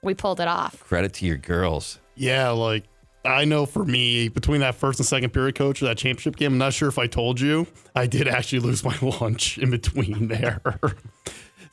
[0.02, 0.82] we pulled it off.
[0.84, 2.00] Credit to your girls.
[2.16, 2.84] Yeah, like
[3.24, 6.52] I know for me, between that first and second period coach of that championship game,
[6.52, 10.28] I'm not sure if I told you, I did actually lose my lunch in between
[10.28, 10.60] there.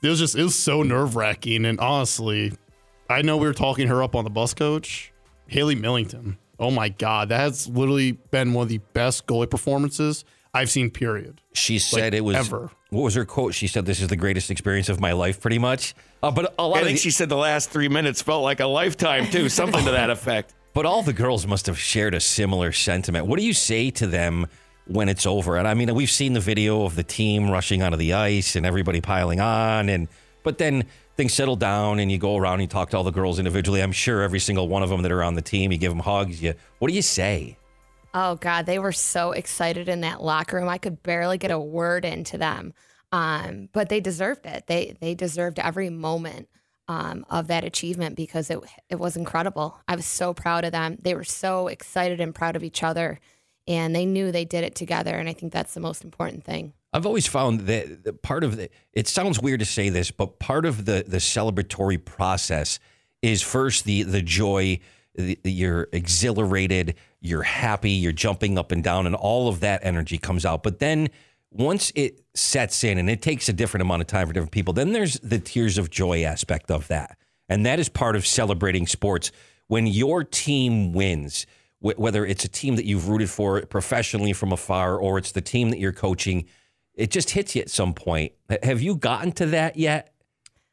[0.01, 1.65] it was just, it was so nerve wracking.
[1.65, 2.53] And honestly,
[3.09, 5.11] I know we were talking her up on the bus coach,
[5.47, 6.37] Haley Millington.
[6.59, 10.89] Oh my God, that has literally been one of the best goalie performances I've seen,
[10.89, 11.41] period.
[11.53, 12.71] She said Like, it was ever.
[12.89, 13.53] What was her quote?
[13.53, 15.93] She said, "This is the greatest experience of my life," pretty much.
[16.23, 18.43] Uh, but a lot I of think the- she said the last three minutes felt
[18.43, 20.55] like a lifetime too, something to that effect.
[20.73, 23.27] But all the girls must have shared a similar sentiment.
[23.27, 24.47] What do you say to them
[24.87, 25.55] when it's over?
[25.57, 28.65] And I mean, we've seen the video of the team rushing onto the ice and
[28.65, 30.07] everybody piling on, and
[30.43, 30.85] but then
[31.19, 33.81] things settle down and you go around and you talk to all the girls individually.
[33.81, 35.99] I'm sure every single one of them that are on the team, you give them
[35.99, 36.41] hugs.
[36.41, 37.57] You, what do you say?
[38.13, 40.69] Oh God, they were so excited in that locker room.
[40.69, 42.73] I could barely get a word into them.
[43.11, 44.63] Um, but they deserved it.
[44.67, 46.47] They they deserved every moment
[46.87, 49.77] um, of that achievement because it it was incredible.
[49.89, 50.99] I was so proud of them.
[51.01, 53.19] They were so excited and proud of each other,
[53.67, 55.15] and they knew they did it together.
[55.15, 56.73] And I think that's the most important thing.
[56.91, 60.65] I've always found that part of the, it sounds weird to say this, but part
[60.65, 62.79] of the the celebratory process
[63.21, 64.79] is first the the joy,
[65.15, 70.17] the- you're exhilarated, you're happy, you're jumping up and down, and all of that energy
[70.17, 70.63] comes out.
[70.63, 71.09] But then
[71.51, 74.73] once it sets in, and it takes a different amount of time for different people,
[74.73, 78.87] then there's the tears of joy aspect of that, and that is part of celebrating
[78.87, 79.31] sports
[79.67, 81.45] when your team wins.
[81.81, 85.69] Whether it's a team that you've rooted for professionally from afar, or it's the team
[85.69, 86.45] that you're coaching,
[86.99, 88.33] it just hits you at some point.
[88.63, 90.13] Have you gotten to that yet?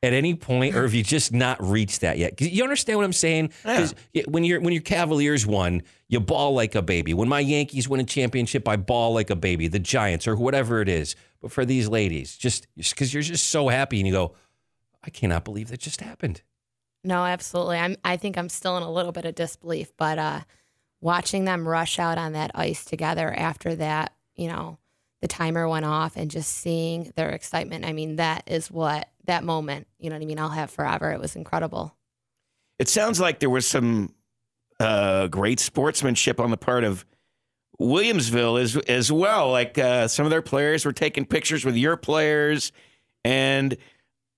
[0.02, 2.38] At any point, or have you just not reached that yet?
[2.40, 3.50] You understand what I'm saying?
[3.64, 7.14] 'Cause y- when you're when your Cavaliers won, you ball like a baby.
[7.14, 9.68] When my Yankees win a championship, I ball like a baby.
[9.68, 11.16] The Giants or whatever it is.
[11.40, 14.34] But for these ladies, just because you're just so happy and you go,
[15.02, 16.42] I cannot believe that just happened.
[17.02, 17.78] No, absolutely.
[17.78, 17.96] I'm.
[18.04, 20.40] I think I'm still in a little bit of disbelief, but uh,
[21.00, 24.78] watching them rush out on that ice together after that, you know,
[25.26, 27.84] the timer went off, and just seeing their excitement.
[27.84, 29.88] I mean, that is what that moment.
[29.98, 30.38] You know what I mean?
[30.38, 31.10] I'll have forever.
[31.10, 31.96] It was incredible.
[32.78, 34.14] It sounds like there was some
[34.78, 37.04] uh, great sportsmanship on the part of
[37.80, 39.50] Williamsville as as well.
[39.50, 42.70] Like uh, some of their players were taking pictures with your players,
[43.24, 43.76] and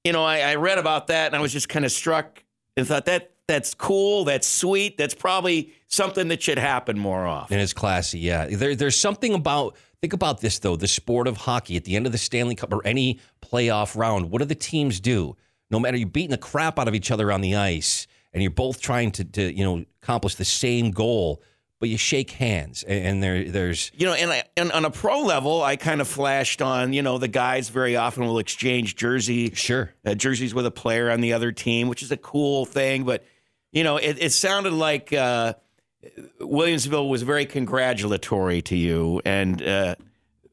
[0.04, 2.42] you know, I, I read about that and I was just kind of struck
[2.78, 7.54] and thought that that's cool, that's sweet, that's probably something that should happen more often.
[7.54, 8.46] And it's classy, yeah.
[8.46, 10.76] There, there's something about think about this though.
[10.76, 14.30] The sport of hockey at the end of the Stanley Cup or any playoff round,
[14.30, 15.34] what do the teams do?
[15.70, 18.50] No matter you're beating the crap out of each other on the ice, and you're
[18.50, 21.42] both trying to, to you know accomplish the same goal,
[21.80, 24.90] but you shake hands, and, and there there's You know, and, I, and on a
[24.90, 28.96] pro level, I kind of flashed on, you know, the guys very often will exchange
[28.96, 32.64] jersey, sure, uh, jerseys with a player on the other team, which is a cool
[32.66, 33.04] thing.
[33.04, 33.24] But
[33.72, 35.54] you know, it, it sounded like uh,
[36.40, 39.94] Williamsville was very congratulatory to you, and uh,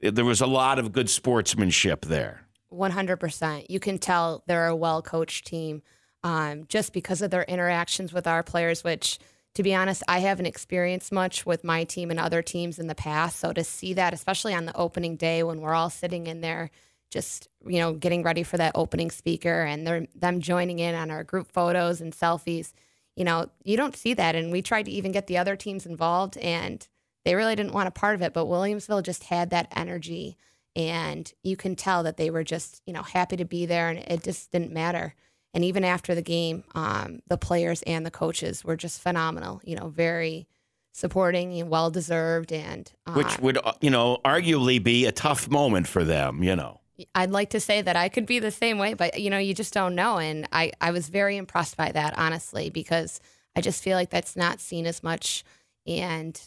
[0.01, 2.41] there was a lot of good sportsmanship there.
[2.71, 3.65] 100%.
[3.69, 5.82] You can tell they're a well coached team
[6.23, 9.19] um, just because of their interactions with our players, which,
[9.54, 12.95] to be honest, I haven't experienced much with my team and other teams in the
[12.95, 13.39] past.
[13.39, 16.71] So to see that, especially on the opening day when we're all sitting in there,
[17.10, 21.12] just you know, getting ready for that opening speaker, and they're them joining in on
[21.12, 22.73] our group photos and selfies.
[23.15, 25.86] You know, you don't see that, and we tried to even get the other teams
[25.86, 26.86] involved, and
[27.23, 28.34] they really didn't want a part of it.
[28.34, 30.38] But Williamsville just had that energy
[30.78, 33.99] and you can tell that they were just you know happy to be there and
[33.99, 35.15] it just didn't matter
[35.56, 39.62] And even after the game, um, the players and the coaches were just phenomenal.
[39.63, 40.47] You know, very
[40.91, 42.51] supporting and well deserved.
[42.51, 46.58] And uh, Which would, uh, you know, arguably be a tough moment for them, you
[46.58, 46.82] know.
[47.13, 49.53] I'd like to say that I could be the same way, but you know, you
[49.53, 50.17] just don't know.
[50.17, 53.19] And I, I was very impressed by that, honestly, because
[53.55, 55.43] I just feel like that's not seen as much.
[55.88, 56.39] And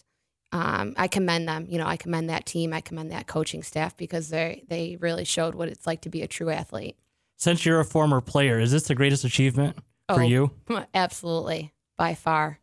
[0.52, 1.66] um, I commend them.
[1.68, 2.72] You know, I commend that team.
[2.72, 6.22] I commend that coaching staff because they they really showed what it's like to be
[6.22, 6.96] a true athlete.
[7.37, 9.76] Since you're a former player, is this the greatest achievement
[10.08, 10.26] for Oh.
[10.26, 10.50] you?
[10.94, 12.58] Absolutely, by far.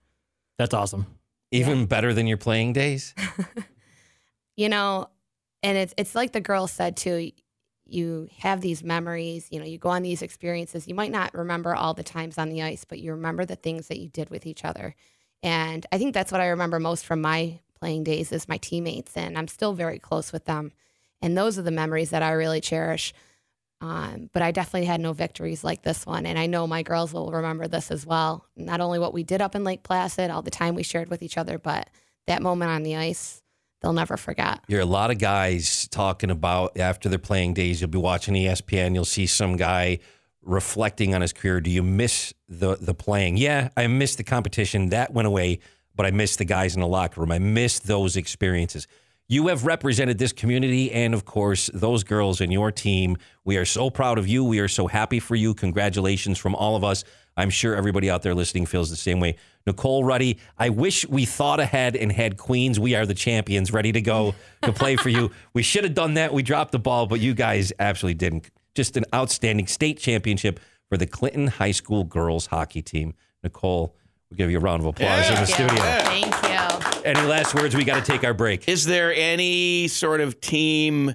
[0.57, 1.05] That's awesome.
[1.51, 3.13] Even better than your playing days?
[4.57, 5.09] you know,
[5.63, 7.31] and it's it's like the girl said too.
[7.87, 10.87] You have these memories, you know, you go on these experiences.
[10.87, 13.87] You might not remember all the times on the ice, but you remember the things
[13.87, 14.95] that you did with each other.
[15.43, 19.15] And I think that's what I remember most from my playing days is my teammates,
[19.15, 20.71] and I'm still very close with them.
[21.21, 23.13] And those are the memories that I really cherish.
[23.81, 27.13] Um, but I definitely had no victories like this one, and I know my girls
[27.13, 28.45] will remember this as well.
[28.55, 31.21] Not only what we did up in Lake Placid, all the time we shared with
[31.21, 31.89] each other, but
[32.25, 33.43] that moment on the ice,
[33.81, 34.61] they'll never forget.
[34.67, 37.81] You're a lot of guys talking about after their playing days.
[37.81, 38.93] You'll be watching ESPN.
[38.93, 39.99] You'll see some guy
[40.41, 41.59] reflecting on his career.
[41.59, 43.37] Do you miss the the playing?
[43.37, 44.89] Yeah, I miss the competition.
[44.89, 45.59] That went away,
[45.95, 47.31] but I miss the guys in the locker room.
[47.31, 48.87] I miss those experiences.
[49.27, 53.17] You have represented this community and, of course, those girls in your team.
[53.43, 54.43] We are so proud of you.
[54.43, 55.55] We are so happy for you.
[55.55, 57.03] Congratulations from all of us.
[57.37, 59.35] I'm sure everybody out there listening feels the same way.
[59.67, 62.79] Nicole Ruddy, I wish we thought ahead and had Queens.
[62.79, 65.31] We are the champions ready to go to play for you.
[65.53, 66.33] We should have done that.
[66.33, 68.49] We dropped the ball, but you guys absolutely didn't.
[68.75, 73.13] Just an outstanding state championship for the Clinton High School girls hockey team.
[73.43, 73.95] Nicole,
[74.29, 75.77] we'll give you a round of applause in the Thank you.
[75.77, 75.83] studio.
[76.03, 77.01] Thank you.
[77.05, 77.75] Any last words?
[77.75, 78.67] We got to take our break.
[78.67, 81.13] Is there any sort of team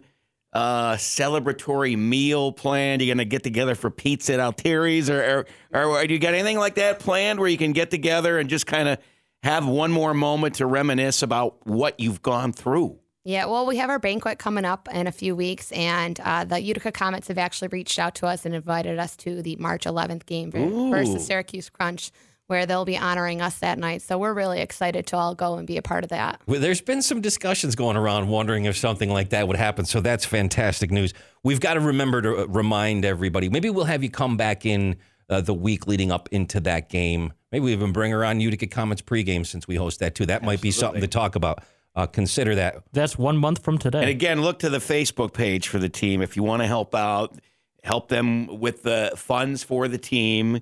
[0.53, 3.01] uh, celebratory meal planned?
[3.01, 6.21] Are you going to get together for pizza at Altieri's, or, or, or do you
[6.21, 8.99] got anything like that planned where you can get together and just kind of
[9.43, 12.99] have one more moment to reminisce about what you've gone through?
[13.25, 16.61] Yeah, well, we have our banquet coming up in a few weeks, and uh, the
[16.61, 20.25] Utica Comets have actually reached out to us and invited us to the March 11th
[20.25, 20.91] game Ooh.
[20.91, 22.13] versus Syracuse Crunch,
[22.51, 24.03] where they'll be honoring us that night.
[24.03, 26.41] So we're really excited to all go and be a part of that.
[26.47, 29.85] Well, there's been some discussions going around wondering if something like that would happen.
[29.85, 31.15] So that's fantastic news.
[31.45, 33.49] We've got to remember to uh, remind everybody.
[33.49, 34.97] Maybe we'll have you come back in
[35.29, 37.33] uh, the week leading up into that game.
[37.53, 40.27] Maybe we even bring her on Utica Comets pregame since we host that too.
[40.27, 41.63] That might be something to talk about.
[41.95, 42.83] Uh, consider that.
[42.93, 44.01] That's one month from today.
[44.01, 46.97] And again, look to the Facebook page for the team if you want to help
[46.97, 47.39] out,
[47.85, 50.61] help them with the funds for the team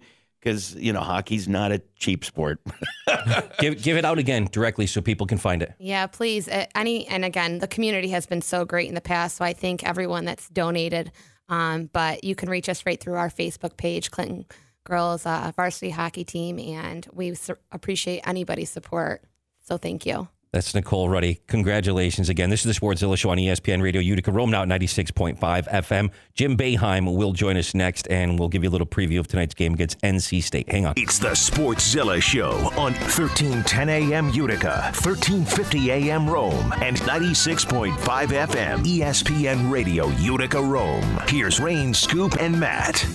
[0.49, 2.61] because you know hockey's not a cheap sport.
[3.59, 5.75] give give it out again directly so people can find it.
[5.79, 6.49] Yeah, please.
[6.49, 9.37] Uh, any and again, the community has been so great in the past.
[9.37, 11.13] So I thank everyone that's donated.
[11.51, 14.47] Um, but you can reach us right through our Facebook page, Clinton
[14.85, 19.23] Girls uh, Varsity Hockey Team, and we su- appreciate anybody's support.
[19.61, 20.29] So thank you.
[20.53, 21.41] That's Nicole Ruddy.
[21.47, 22.49] Congratulations again.
[22.49, 26.11] This is the Sportszilla Show on ESPN Radio Utica, Rome now at 96.5 FM.
[26.35, 29.55] Jim Boeheim will join us next, and we'll give you a little preview of tonight's
[29.55, 30.71] game against NC State.
[30.71, 30.95] Hang on.
[30.97, 39.71] It's the Sportszilla Show on 1310 AM Utica, 1350 AM Rome, and 96.5 FM ESPN
[39.71, 41.21] Radio Utica Rome.
[41.29, 43.07] Here's Rain, Scoop, and Matt.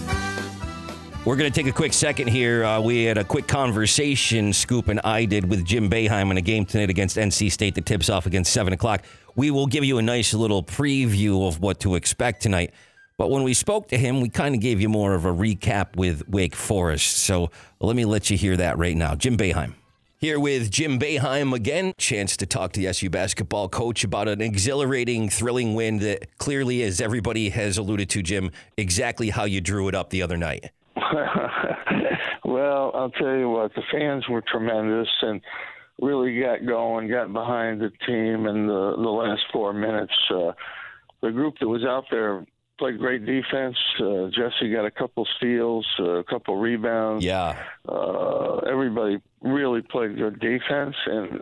[1.26, 2.66] We're going to take a quick second here.
[2.66, 6.42] Uh, we had a quick conversation, Scoop and I did, with Jim Boeheim in a
[6.42, 9.06] game tonight against NC State that tips off against 7 o'clock.
[9.34, 12.74] We will give you a nice little preview of what to expect tonight.
[13.18, 15.96] But when we spoke to him, we kind of gave you more of a recap
[15.96, 17.16] with Wake Forest.
[17.16, 19.16] So let me let you hear that right now.
[19.16, 19.76] Jim Boeheim.
[20.18, 21.94] Here with Jim Boeheim again.
[21.98, 26.84] Chance to talk to the SU basketball coach about an exhilarating, thrilling win that clearly,
[26.84, 30.72] as everybody has alluded to, Jim, exactly how you drew it up the other night.
[32.45, 35.41] well, I'll tell you what, the fans were tremendous and
[36.02, 40.13] really got going, got behind the team in the, the last four minutes.
[40.30, 40.52] Uh,
[41.21, 42.45] the group that was out there
[42.80, 43.78] played great defense.
[43.99, 47.23] Uh, Jesse got a couple steals, uh, a couple rebounds.
[47.23, 47.62] Yeah.
[47.88, 51.41] Uh, everybody really played good defense, and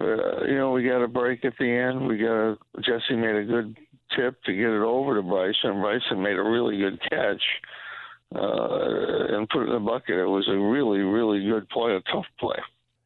[0.00, 2.06] uh, you know we got a break at the end.
[2.06, 3.76] We got a, Jesse made a good
[4.14, 5.70] tip to get it over to Bryson.
[5.70, 7.42] and Bryson made a really good catch
[8.34, 10.16] uh, and put it in the bucket.
[10.16, 12.56] It was a really, really good play, a tough play.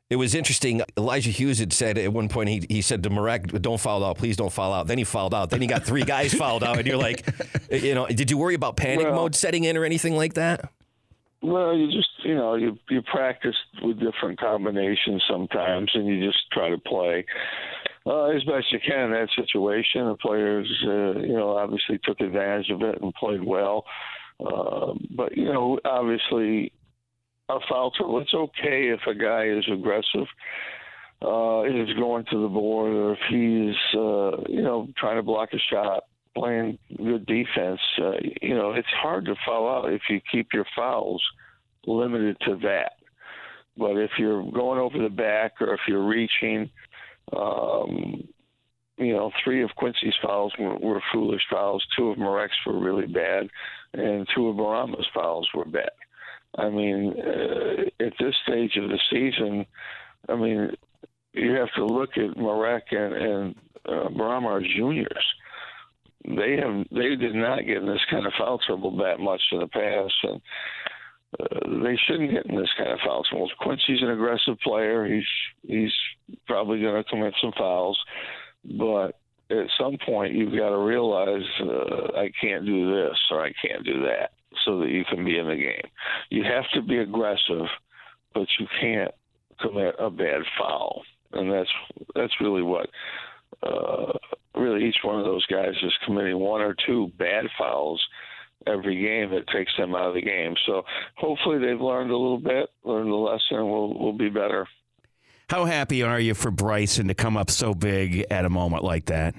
[0.09, 0.83] It was interesting.
[0.97, 4.19] Elijah Hughes had said at one point, he, he said to Marek, don't foul out.
[4.19, 4.89] Please don't foul out.
[4.89, 5.51] Then he fouled out.
[5.51, 6.79] Then he got three guys fouled out.
[6.79, 7.25] And you're like,
[7.71, 10.71] you know, did you worry about panic Well- mode setting in or anything like that?
[11.43, 16.39] Well, you just you know you you practice with different combinations sometimes, and you just
[16.53, 17.25] try to play
[18.05, 20.07] uh, as best you can in that situation.
[20.07, 23.87] The players, uh, you know, obviously took advantage of it and played well.
[24.45, 26.73] Uh, but you know, obviously,
[27.49, 28.21] a foul trouble.
[28.21, 30.27] It's okay if a guy is aggressive,
[31.23, 35.51] uh, is going to the board, or if he's uh, you know trying to block
[35.53, 37.81] a shot, playing good defense.
[38.01, 41.23] Uh, you know, it's hard to foul out if you keep your fouls
[41.87, 42.93] limited to that.
[43.77, 46.69] But if you're going over the back or if you're reaching,
[47.33, 48.29] um,
[48.99, 51.83] you know, three of Quincy's fouls were, were foolish fouls.
[51.97, 53.49] Two of Marek's were really bad,
[53.95, 55.91] and two of Bourama's fouls were bad.
[56.59, 59.67] I mean, uh, at this stage of the season,
[60.29, 60.71] I mean,
[61.33, 63.55] you have to look at Marek and, and
[63.87, 65.25] uh, Bourama as juniors.
[66.25, 69.61] They have they did not get in this kind of foul trouble that much in
[69.61, 70.41] the past, and
[71.41, 73.51] uh, they shouldn't get in this kind of foul trouble.
[73.59, 75.07] Quincy's an aggressive player.
[75.07, 75.25] He's
[75.67, 75.93] he's
[76.47, 77.99] probably going to commit some fouls,
[78.65, 79.19] but
[79.51, 83.85] at some point you've got to realize uh, I can't do this or I can't
[83.85, 84.31] do that
[84.65, 85.91] so that you can be in the game.
[86.31, 87.67] You have to be aggressive,
[88.35, 89.13] but you can't
[89.61, 91.71] commit a bad foul, and that's
[92.15, 92.89] that's really what.
[93.63, 94.13] Uh,
[94.55, 98.01] really, each one of those guys is committing one or two bad fouls
[98.67, 100.55] every game that takes them out of the game.
[100.67, 100.83] So
[101.17, 104.67] hopefully they've learned a little bit, learned the lesson, and we'll we'll be better.
[105.51, 109.07] How happy are you for Brycen to come up so big at a moment like
[109.07, 109.35] that?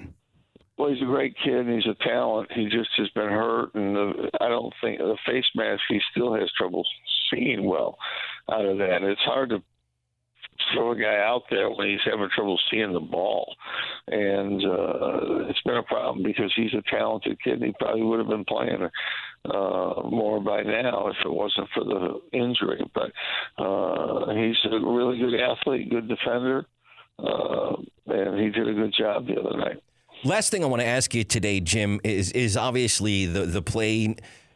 [0.76, 1.54] Well, he's a great kid.
[1.54, 2.52] and He's a talent.
[2.52, 5.80] He just has been hurt, and the, I don't think the face mask.
[5.88, 6.84] He still has trouble
[7.30, 7.96] seeing well
[8.52, 9.02] out of that.
[9.02, 9.62] It's hard to
[10.74, 13.56] throw a guy out there when he's having trouble seeing the ball,
[14.12, 17.54] and uh, it's been a problem because he's a talented kid.
[17.54, 18.88] and He probably would have been playing
[19.46, 22.84] uh, more by now if it wasn't for the injury.
[22.94, 23.12] But
[23.62, 26.66] uh, he's a really good athlete, good defender,
[27.18, 29.82] uh, and he did a good job the other night.
[30.24, 34.14] Last thing I want to ask you today, Jim, is is obviously the the play,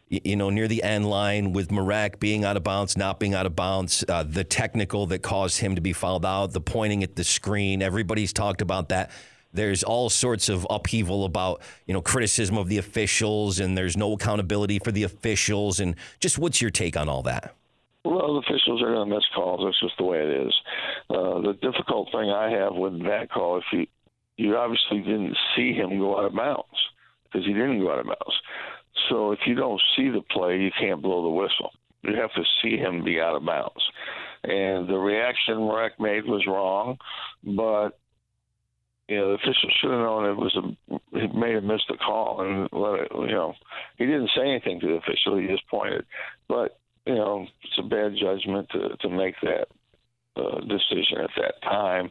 [0.09, 3.47] you know, near the end line with Marek being out of bounds, not being out
[3.47, 7.17] of bounds, uh, the technical that caused him to be fouled out, the pointing at
[7.17, 7.81] the screen.
[7.81, 9.11] Everybody's talked about that.
[9.57, 14.13] There's all sorts of upheaval about you know criticism of the officials, and there's no
[14.13, 15.81] accountability for the officials.
[15.81, 17.55] And just what's your take on all that?
[18.05, 19.61] Well, the officials are going to miss calls.
[19.65, 20.55] That's just the way it is.
[21.11, 23.87] Uh, the difficult thing I have with that call, if you
[24.37, 26.65] you obviously didn't see him go out of bounds
[27.25, 28.41] because he didn't go out of bounds.
[29.09, 31.71] So if you don't see the play, you can't blow the whistle.
[32.03, 33.83] You have to see him be out of bounds.
[34.45, 36.99] And the reaction Marek made was wrong,
[37.43, 37.99] but
[39.09, 41.97] you know the official should have known it was a he may have missed a
[41.97, 43.13] call and let it.
[43.13, 43.55] You know
[43.97, 46.05] he didn't say anything to the official; he just pointed.
[46.49, 49.69] But you know it's a bad judgment to to make that
[50.37, 52.11] uh, decision at that time.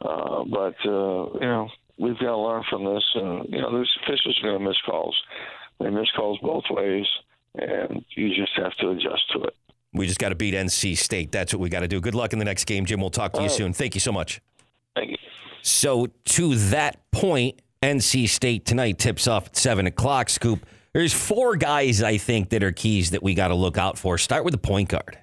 [0.00, 1.68] Uh, but uh, you know,
[1.98, 4.78] we've got to learn from this, and you know, these officials are going to miss
[4.84, 5.16] calls.
[5.78, 7.06] They miss calls both ways,
[7.54, 9.54] and you just have to adjust to it.
[9.94, 11.32] We just got to beat NC State.
[11.32, 12.00] That's what we got to do.
[12.00, 13.00] Good luck in the next game, Jim.
[13.00, 13.72] We'll talk to you soon.
[13.72, 14.40] Thank you so much.
[14.94, 15.16] Thank you.
[15.62, 20.28] So to that point, NC State tonight tips off at seven o'clock.
[20.28, 20.66] Scoop.
[20.92, 24.18] There's four guys I think that are keys that we got to look out for.
[24.18, 25.18] Start with the point guard.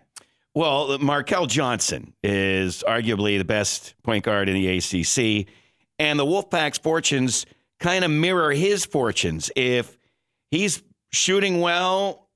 [0.56, 5.48] Well, Markell Johnson is arguably the best point guard in the ACC,
[6.00, 7.46] and the Wolfpack's fortunes
[7.80, 9.52] kind of mirror his fortunes.
[9.56, 9.98] If
[10.50, 12.28] he's shooting well,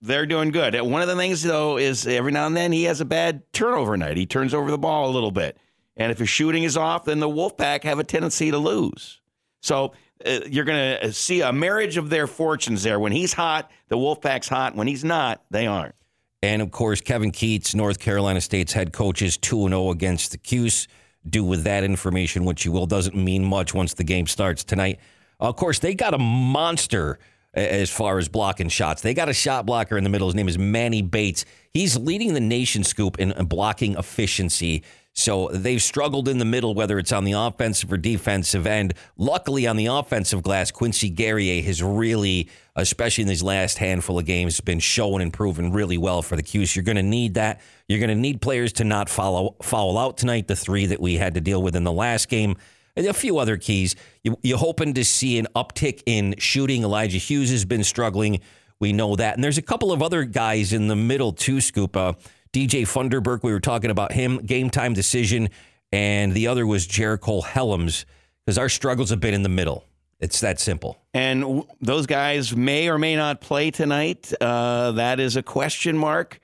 [0.00, 0.80] they're doing good.
[0.80, 3.96] One of the things, though, is every now and then he has a bad turnover
[3.96, 4.16] night.
[4.16, 5.58] He turns over the ball a little bit.
[6.00, 9.20] And if his shooting is off, then the Wolfpack have a tendency to lose.
[9.60, 9.92] So
[10.24, 12.98] uh, you're going to see a marriage of their fortunes there.
[12.98, 14.74] When he's hot, the Wolfpack's hot.
[14.74, 15.94] When he's not, they aren't.
[16.42, 20.38] And of course, Kevin Keatts, North Carolina State's head coach, is 2 0 against the
[20.38, 20.88] Cuse.
[21.28, 22.86] Do with that information what you will.
[22.86, 25.00] Doesn't mean much once the game starts tonight.
[25.38, 27.18] Of course, they got a monster
[27.52, 29.02] as far as blocking shots.
[29.02, 30.28] They got a shot blocker in the middle.
[30.28, 31.44] His name is Manny Bates.
[31.74, 34.82] He's leading the nation scoop in blocking efficiency.
[35.12, 38.94] So they've struggled in the middle, whether it's on the offensive or defensive end.
[39.16, 44.24] Luckily, on the offensive glass, Quincy Guerrier has really, especially in these last handful of
[44.24, 46.76] games, been showing and proving really well for the Cuse.
[46.76, 47.60] You're going to need that.
[47.88, 50.46] You're going to need players to not follow foul out tonight.
[50.46, 52.56] The three that we had to deal with in the last game.
[52.96, 53.96] And a few other keys.
[54.22, 56.82] You, you're hoping to see an uptick in shooting.
[56.82, 58.40] Elijah Hughes has been struggling.
[58.78, 59.34] We know that.
[59.34, 61.96] And there's a couple of other guys in the middle, too, Scoopa.
[61.96, 62.12] Uh,
[62.52, 65.48] DJ Funderburk, we were talking about him, game time decision.
[65.92, 68.04] And the other was Jericole Hellems,
[68.44, 69.84] because our struggles have been in the middle.
[70.20, 70.98] It's that simple.
[71.14, 74.32] And w- those guys may or may not play tonight.
[74.40, 76.40] Uh, that is a question mark.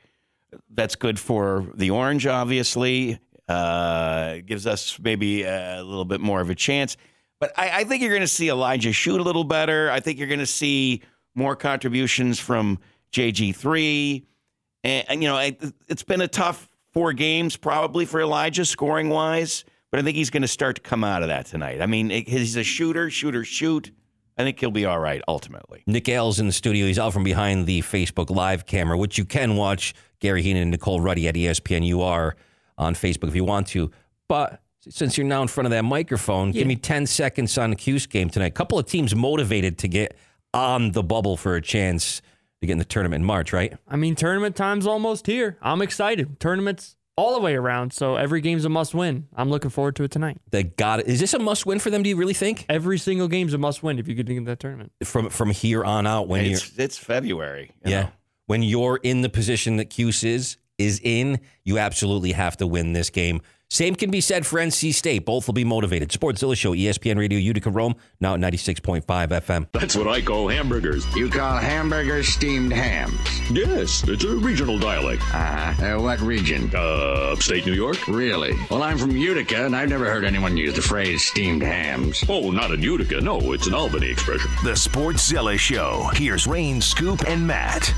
[0.71, 3.19] That's good for the Orange, obviously.
[3.49, 6.97] Uh, gives us maybe a little bit more of a chance.
[7.39, 9.91] But I, I think you're going to see Elijah shoot a little better.
[9.91, 11.03] I think you're going to see
[11.35, 12.79] more contributions from
[13.13, 14.25] JG3.
[14.87, 19.09] And, and, you know, it, it's been a tough four games probably for Elijah scoring
[19.09, 21.83] wise, but I think he's going to start to come out of that tonight.
[21.83, 23.91] I mean, it- he's a shooter, shooter, shoot.
[24.39, 25.83] I think he'll be all right ultimately.
[25.87, 26.87] Nick Ailes in the studio.
[26.87, 30.71] He's out from behind the Facebook Live camera, which you can watch Gary Heenan and
[30.71, 32.37] Nicole Ruddy at ESPN UR
[32.79, 33.91] on Facebook if you want to.
[34.29, 37.77] But since you're now in front of that microphone, give me 10 seconds on the
[37.77, 38.47] Cuse game tonight.
[38.49, 40.17] A couple of teams motivated to get
[40.55, 42.21] on the bubble for a chance
[42.61, 43.75] to get in the tournament in March, right?
[43.89, 45.57] I mean, tournament time's almost here.
[45.61, 46.41] I'm excited.
[46.41, 49.27] Tournaments all the way around, so every game's a must win.
[49.35, 50.39] I'm looking forward to it tonight.
[50.51, 51.07] They got it.
[51.07, 52.67] Is this a must win for them, do you really think?
[52.69, 54.93] Every single game's a must win if you get into that tournament.
[55.05, 57.73] From from here on out when you're It's, it's February.
[57.85, 58.01] you Yeah.
[58.03, 58.09] know.
[58.47, 62.93] When you're in the position that Cuse is is in, you absolutely have to win
[62.93, 63.41] this game.
[63.69, 65.27] Same can be said for NC State.
[65.27, 66.11] Both will be motivated.
[66.11, 69.67] Sportszilla Show, ESPN Radio, Utica, Rome, now at 96.5 FM.
[69.73, 71.05] That's what I call hamburgers.
[71.17, 73.19] You call hamburgers steamed hams.
[73.51, 75.23] Yes, it's a regional dialect.
[75.35, 76.71] Uh, uh, what region?
[76.73, 78.07] Uh, upstate New York?
[78.07, 78.53] Really?
[78.71, 82.23] Well, I'm from Utica, and I've never heard anyone use the phrase steamed hams.
[82.29, 83.21] Oh, not in Utica.
[83.21, 84.49] No, it's an Albany expression.
[84.63, 86.09] The Sportszilla Show.
[86.15, 87.93] Here's Rain, Scoop, and Matt.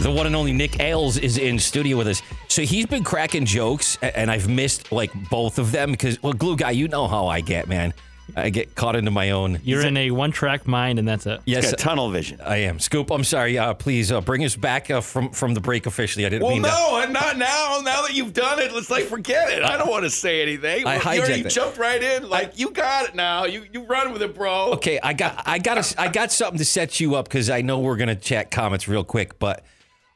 [0.00, 2.22] The one and only Nick Ailes is in studio with us.
[2.46, 6.56] So he's been cracking jokes, and I've missed like both of them because, well, Glue
[6.56, 7.92] Guy, you know how I get, man.
[8.36, 9.58] I get caught into my own.
[9.64, 11.40] You're in a one track mind, and that's it.
[11.46, 12.40] Yes, Got tunnel vision.
[12.44, 12.78] I am.
[12.78, 13.58] Scoop, I'm sorry.
[13.58, 16.26] Uh, please uh, bring us back uh, from from the break officially.
[16.26, 16.68] I didn't Well, mean to.
[16.68, 17.80] no, and not now.
[17.82, 19.62] Now that you've done it, let's like forget it.
[19.64, 20.86] I don't want to say anything.
[20.86, 21.50] I you already hijacked it.
[21.50, 22.28] jumped right in.
[22.28, 23.46] Like you got it now.
[23.46, 24.72] You you run with it, bro.
[24.74, 27.62] Okay, I got I got a, I got something to set you up because I
[27.62, 29.38] know we're gonna chat Comets real quick.
[29.38, 29.64] But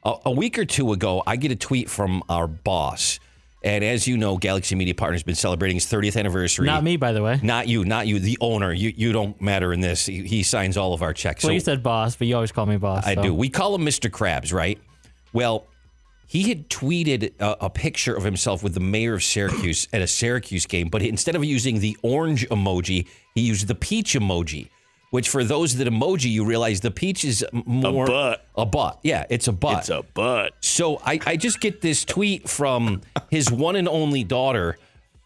[0.05, 3.19] a, a week or two ago, I get a tweet from our boss,
[3.63, 6.65] and as you know, Galaxy Media Partners has been celebrating his 30th anniversary.
[6.65, 7.39] Not me, by the way.
[7.41, 8.73] Not you, not you, the owner.
[8.73, 10.05] You you don't matter in this.
[10.05, 11.43] He, he signs all of our checks.
[11.43, 13.05] Well, So- you said boss, but you always call me boss.
[13.05, 13.23] I so.
[13.23, 13.33] do.
[13.33, 14.09] We call him Mr.
[14.09, 14.79] Krabs, right?
[15.31, 15.67] Well,
[16.27, 20.07] he had tweeted a, a picture of himself with the mayor of Syracuse at a
[20.07, 24.69] Syracuse game, but instead of using the orange emoji, he used the peach emoji.
[25.13, 28.47] Which, for those that emoji, you realize the peach is more butt.
[28.55, 29.81] A butt, yeah, it's a butt.
[29.81, 30.53] It's a butt.
[30.61, 34.75] So I, I just get this tweet from his one and only daughter.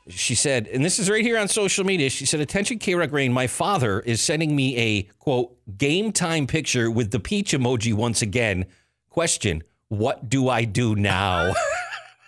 [0.09, 2.09] She said, and this is right here on social media.
[2.09, 6.47] She said, Attention, K Rock Rain, my father is sending me a quote, game time
[6.47, 8.65] picture with the peach emoji once again.
[9.07, 11.53] Question, what do I do now?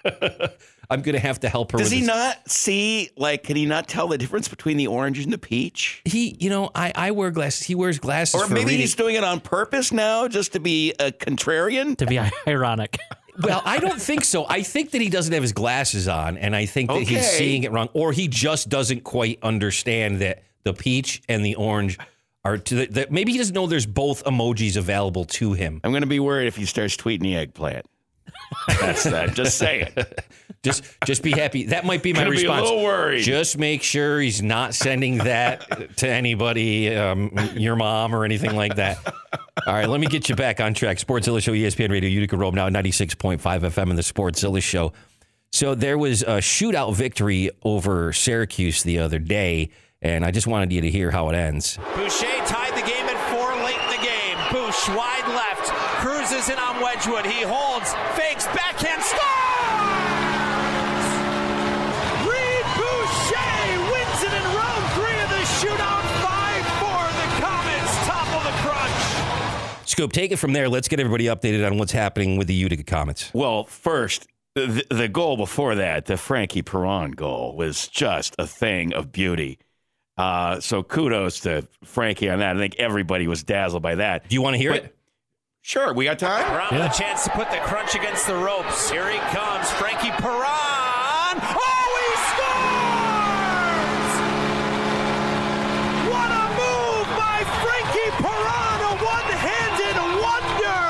[0.90, 2.08] I'm going to have to help her Does with he this.
[2.08, 3.10] not see?
[3.16, 6.02] Like, can he not tell the difference between the orange and the peach?
[6.06, 7.68] He, you know, I, I wear glasses.
[7.68, 8.80] He wears glasses Or for maybe reading.
[8.82, 11.96] he's doing it on purpose now, just to be a contrarian.
[11.98, 12.98] To be ironic.
[13.42, 14.46] Well, I don't think so.
[14.50, 17.64] I think that he doesn't have his glasses on, and I think that he's seeing
[17.64, 21.98] it wrong, or he just doesn't quite understand that the peach and the orange
[22.44, 25.80] are to the, that maybe he doesn't know there's both emojis available to him.
[25.84, 27.86] I'm going to be worried if he starts tweeting the eggplant.
[28.80, 29.34] That's that.
[29.34, 29.90] Just saying.
[30.62, 31.68] Just just be happy.
[31.68, 33.24] That might be my Gonna be a little worried.
[33.24, 38.76] Just make sure he's not sending that to anybody, um, your mom or anything like
[38.76, 38.98] that.
[39.66, 40.98] All right, let me get you back on track.
[40.98, 44.92] Sportszilla Show, ESPN Radio, Utica Rome, now 96.5 FM in the Sports Sportszilla Show.
[45.52, 49.70] So there was a shootout victory over Syracuse the other day,
[50.02, 51.78] and I just wanted you to hear how it ends.
[51.96, 54.38] Boucher tied the game at four late in the game.
[54.50, 55.49] Bouche wide left.
[56.30, 57.26] Cruises in on Wedgewood.
[57.26, 57.92] He holds.
[58.14, 58.46] Fakes.
[58.48, 59.02] Backhand.
[59.02, 59.20] Scores!
[62.30, 66.06] Reid Boucher wins it in round three of the shootout.
[66.22, 67.10] 5-4.
[67.18, 69.90] The Comets topple the crunch.
[69.90, 70.70] Scoop, take it from there.
[70.70, 73.32] Let's get everybody updated on what's happening with the Utica Comets.
[73.34, 78.94] Well, first, the, the goal before that, the Frankie Perron goal, was just a thing
[78.94, 79.58] of beauty.
[80.16, 82.56] Uh, so kudos to Frankie on that.
[82.56, 84.30] I think everybody was dazzled by that.
[84.30, 84.96] Do you want to hear But- it?
[85.70, 86.44] Sure, we got time.
[86.46, 88.90] Perron with a chance to put the crunch against the ropes.
[88.90, 89.70] Here he comes.
[89.74, 91.38] Frankie Perron.
[91.38, 94.14] Oh, he scores!
[96.10, 98.80] What a move by Frankie Perron.
[98.82, 100.82] A one-handed wonder.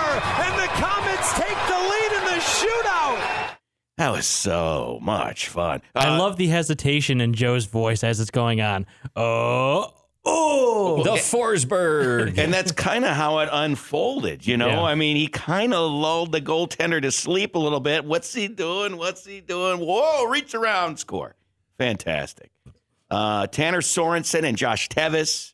[0.47, 3.19] And the Comets take the lead in the shootout.
[3.97, 5.82] That was so much fun.
[5.93, 8.86] I Uh, love the hesitation in Joe's voice as it's going on.
[9.17, 9.91] Oh,
[11.00, 11.04] oh.
[11.04, 12.38] The Forsberg.
[12.38, 14.68] and that's kind of how it unfolded, you know?
[14.68, 14.82] Yeah.
[14.84, 18.06] I mean, he kind of lulled the goaltender to sleep a little bit.
[18.06, 18.97] What's he doing?
[18.97, 19.80] What's he doing?
[19.80, 21.36] Whoa, reach around, score.
[21.78, 22.52] Fantastic.
[23.10, 25.54] Uh, Tanner Sorensen and Josh Teves.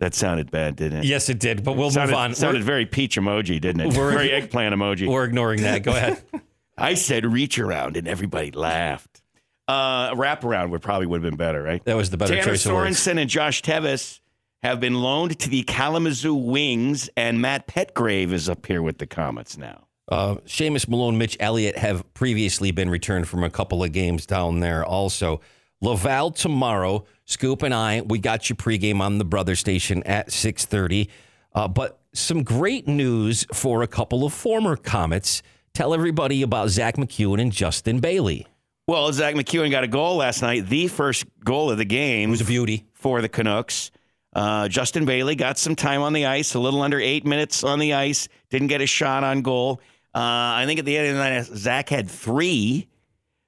[0.00, 1.04] That sounded bad, didn't it?
[1.06, 2.34] yes, it did, but we'll sounded, move on.
[2.34, 3.96] Sounded We're- very peach emoji, didn't it?
[3.96, 5.08] We're- very eggplant emoji.
[5.08, 5.82] We're ignoring that.
[5.82, 6.22] Go ahead.
[6.78, 9.22] I said reach around, and everybody laughed.
[9.66, 11.84] Uh, wrap around would probably would have been better, right?
[11.84, 12.98] That was the better Tanner choice words.
[12.98, 14.20] Sorensen and Josh Teves
[14.62, 19.06] have been loaned to the Kalamazoo Wings, and Matt Petgrave is up here with the
[19.06, 19.86] Comets now.
[20.08, 24.60] Uh, Seamus Malone, Mitch Elliott have previously been returned from a couple of games down
[24.60, 24.84] there.
[24.84, 25.40] Also,
[25.80, 27.04] Laval tomorrow.
[27.24, 31.10] Scoop and I, we got your pregame on the brother station at six thirty.
[31.54, 35.42] Uh, but some great news for a couple of former Comets.
[35.74, 38.46] Tell everybody about Zack MacEwen and Justin Bailey.
[38.88, 42.30] Well, Zack MacEwen got a goal last night, the first goal of the game.
[42.30, 43.90] It was a beauty for the Canucks.
[44.32, 47.78] Uh, Justin Bailey got some time on the ice, a little under eight minutes on
[47.78, 49.80] the ice, didn't get a shot on goal.
[50.14, 50.18] Uh,
[50.56, 52.88] I think at the end of the night, Zach had three.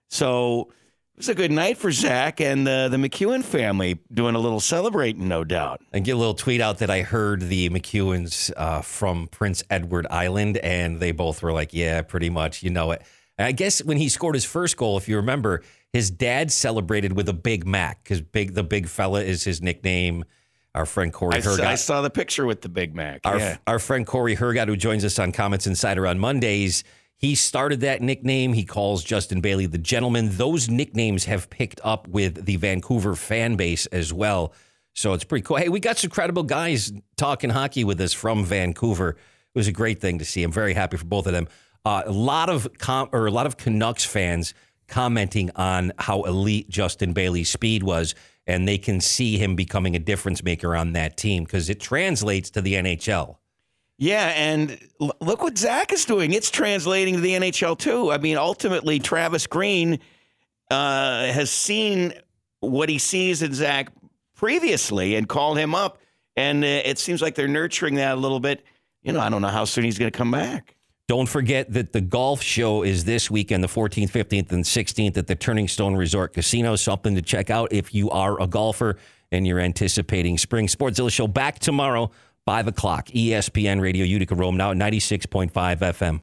[0.09, 0.73] So
[1.15, 4.61] it was a good night for Zach and the, the MacEwen family doing a little
[4.61, 5.81] celebrating, no doubt.
[5.93, 10.07] And get a little tweet out that I heard the MacEwens uh, from Prince Edward
[10.11, 13.03] Island, and they both were like, yeah, pretty much, you know it.
[13.39, 15.63] I guess when he scored his first goal, if you remember,
[15.93, 20.25] his dad celebrated with a Big Mac because big the big fella is his nickname.
[20.75, 21.61] Our friend Corey I, Hergott.
[21.61, 23.21] I saw the picture with the Big Mac.
[23.25, 23.57] Our, yeah.
[23.67, 26.85] our friend Corey Hergott, who joins us on Comets Insider on Mondays,
[27.17, 28.53] he started that nickname.
[28.53, 30.31] He calls Justin Bailey the gentleman.
[30.33, 34.55] Those nicknames have picked up with the Vancouver fan base as well.
[34.95, 35.57] So it's pretty cool.
[35.57, 39.11] Hey, we got some credible guys talking hockey with us from Vancouver.
[39.11, 40.43] It was a great thing to see.
[40.43, 41.49] I'm very happy for both of them.
[41.85, 44.55] Uh, a lot of com- or a lot of Canucks fans
[44.89, 48.15] commenting on how elite Justin Bailey's speed was,
[48.51, 52.51] and they can see him becoming a difference maker on that team because it translates
[52.51, 53.37] to the NHL.
[53.97, 56.33] Yeah, and look what Zach is doing.
[56.33, 58.11] It's translating to the NHL too.
[58.11, 60.01] I mean, ultimately, Travis Green
[60.71, 62.15] uh, has seen
[62.61, 63.93] what he sees in Zach
[64.35, 65.99] previously and called him up,
[66.35, 68.65] and uh, it seems like they're nurturing that a little bit.
[69.03, 70.77] You know, I don't know how soon he's going to come back.
[71.11, 75.27] Don't forget that the golf show is this weekend, the 14th, 15th, and 16th at
[75.27, 76.77] the Turning Stone Resort Casino.
[76.77, 78.97] Something to check out if you are a golfer
[79.33, 80.69] and you're anticipating spring.
[80.69, 82.13] Sportszilla show back tomorrow,
[82.47, 86.19] 5 o'clock, ESPN Radio Utica Rome, now at 96.5 FM.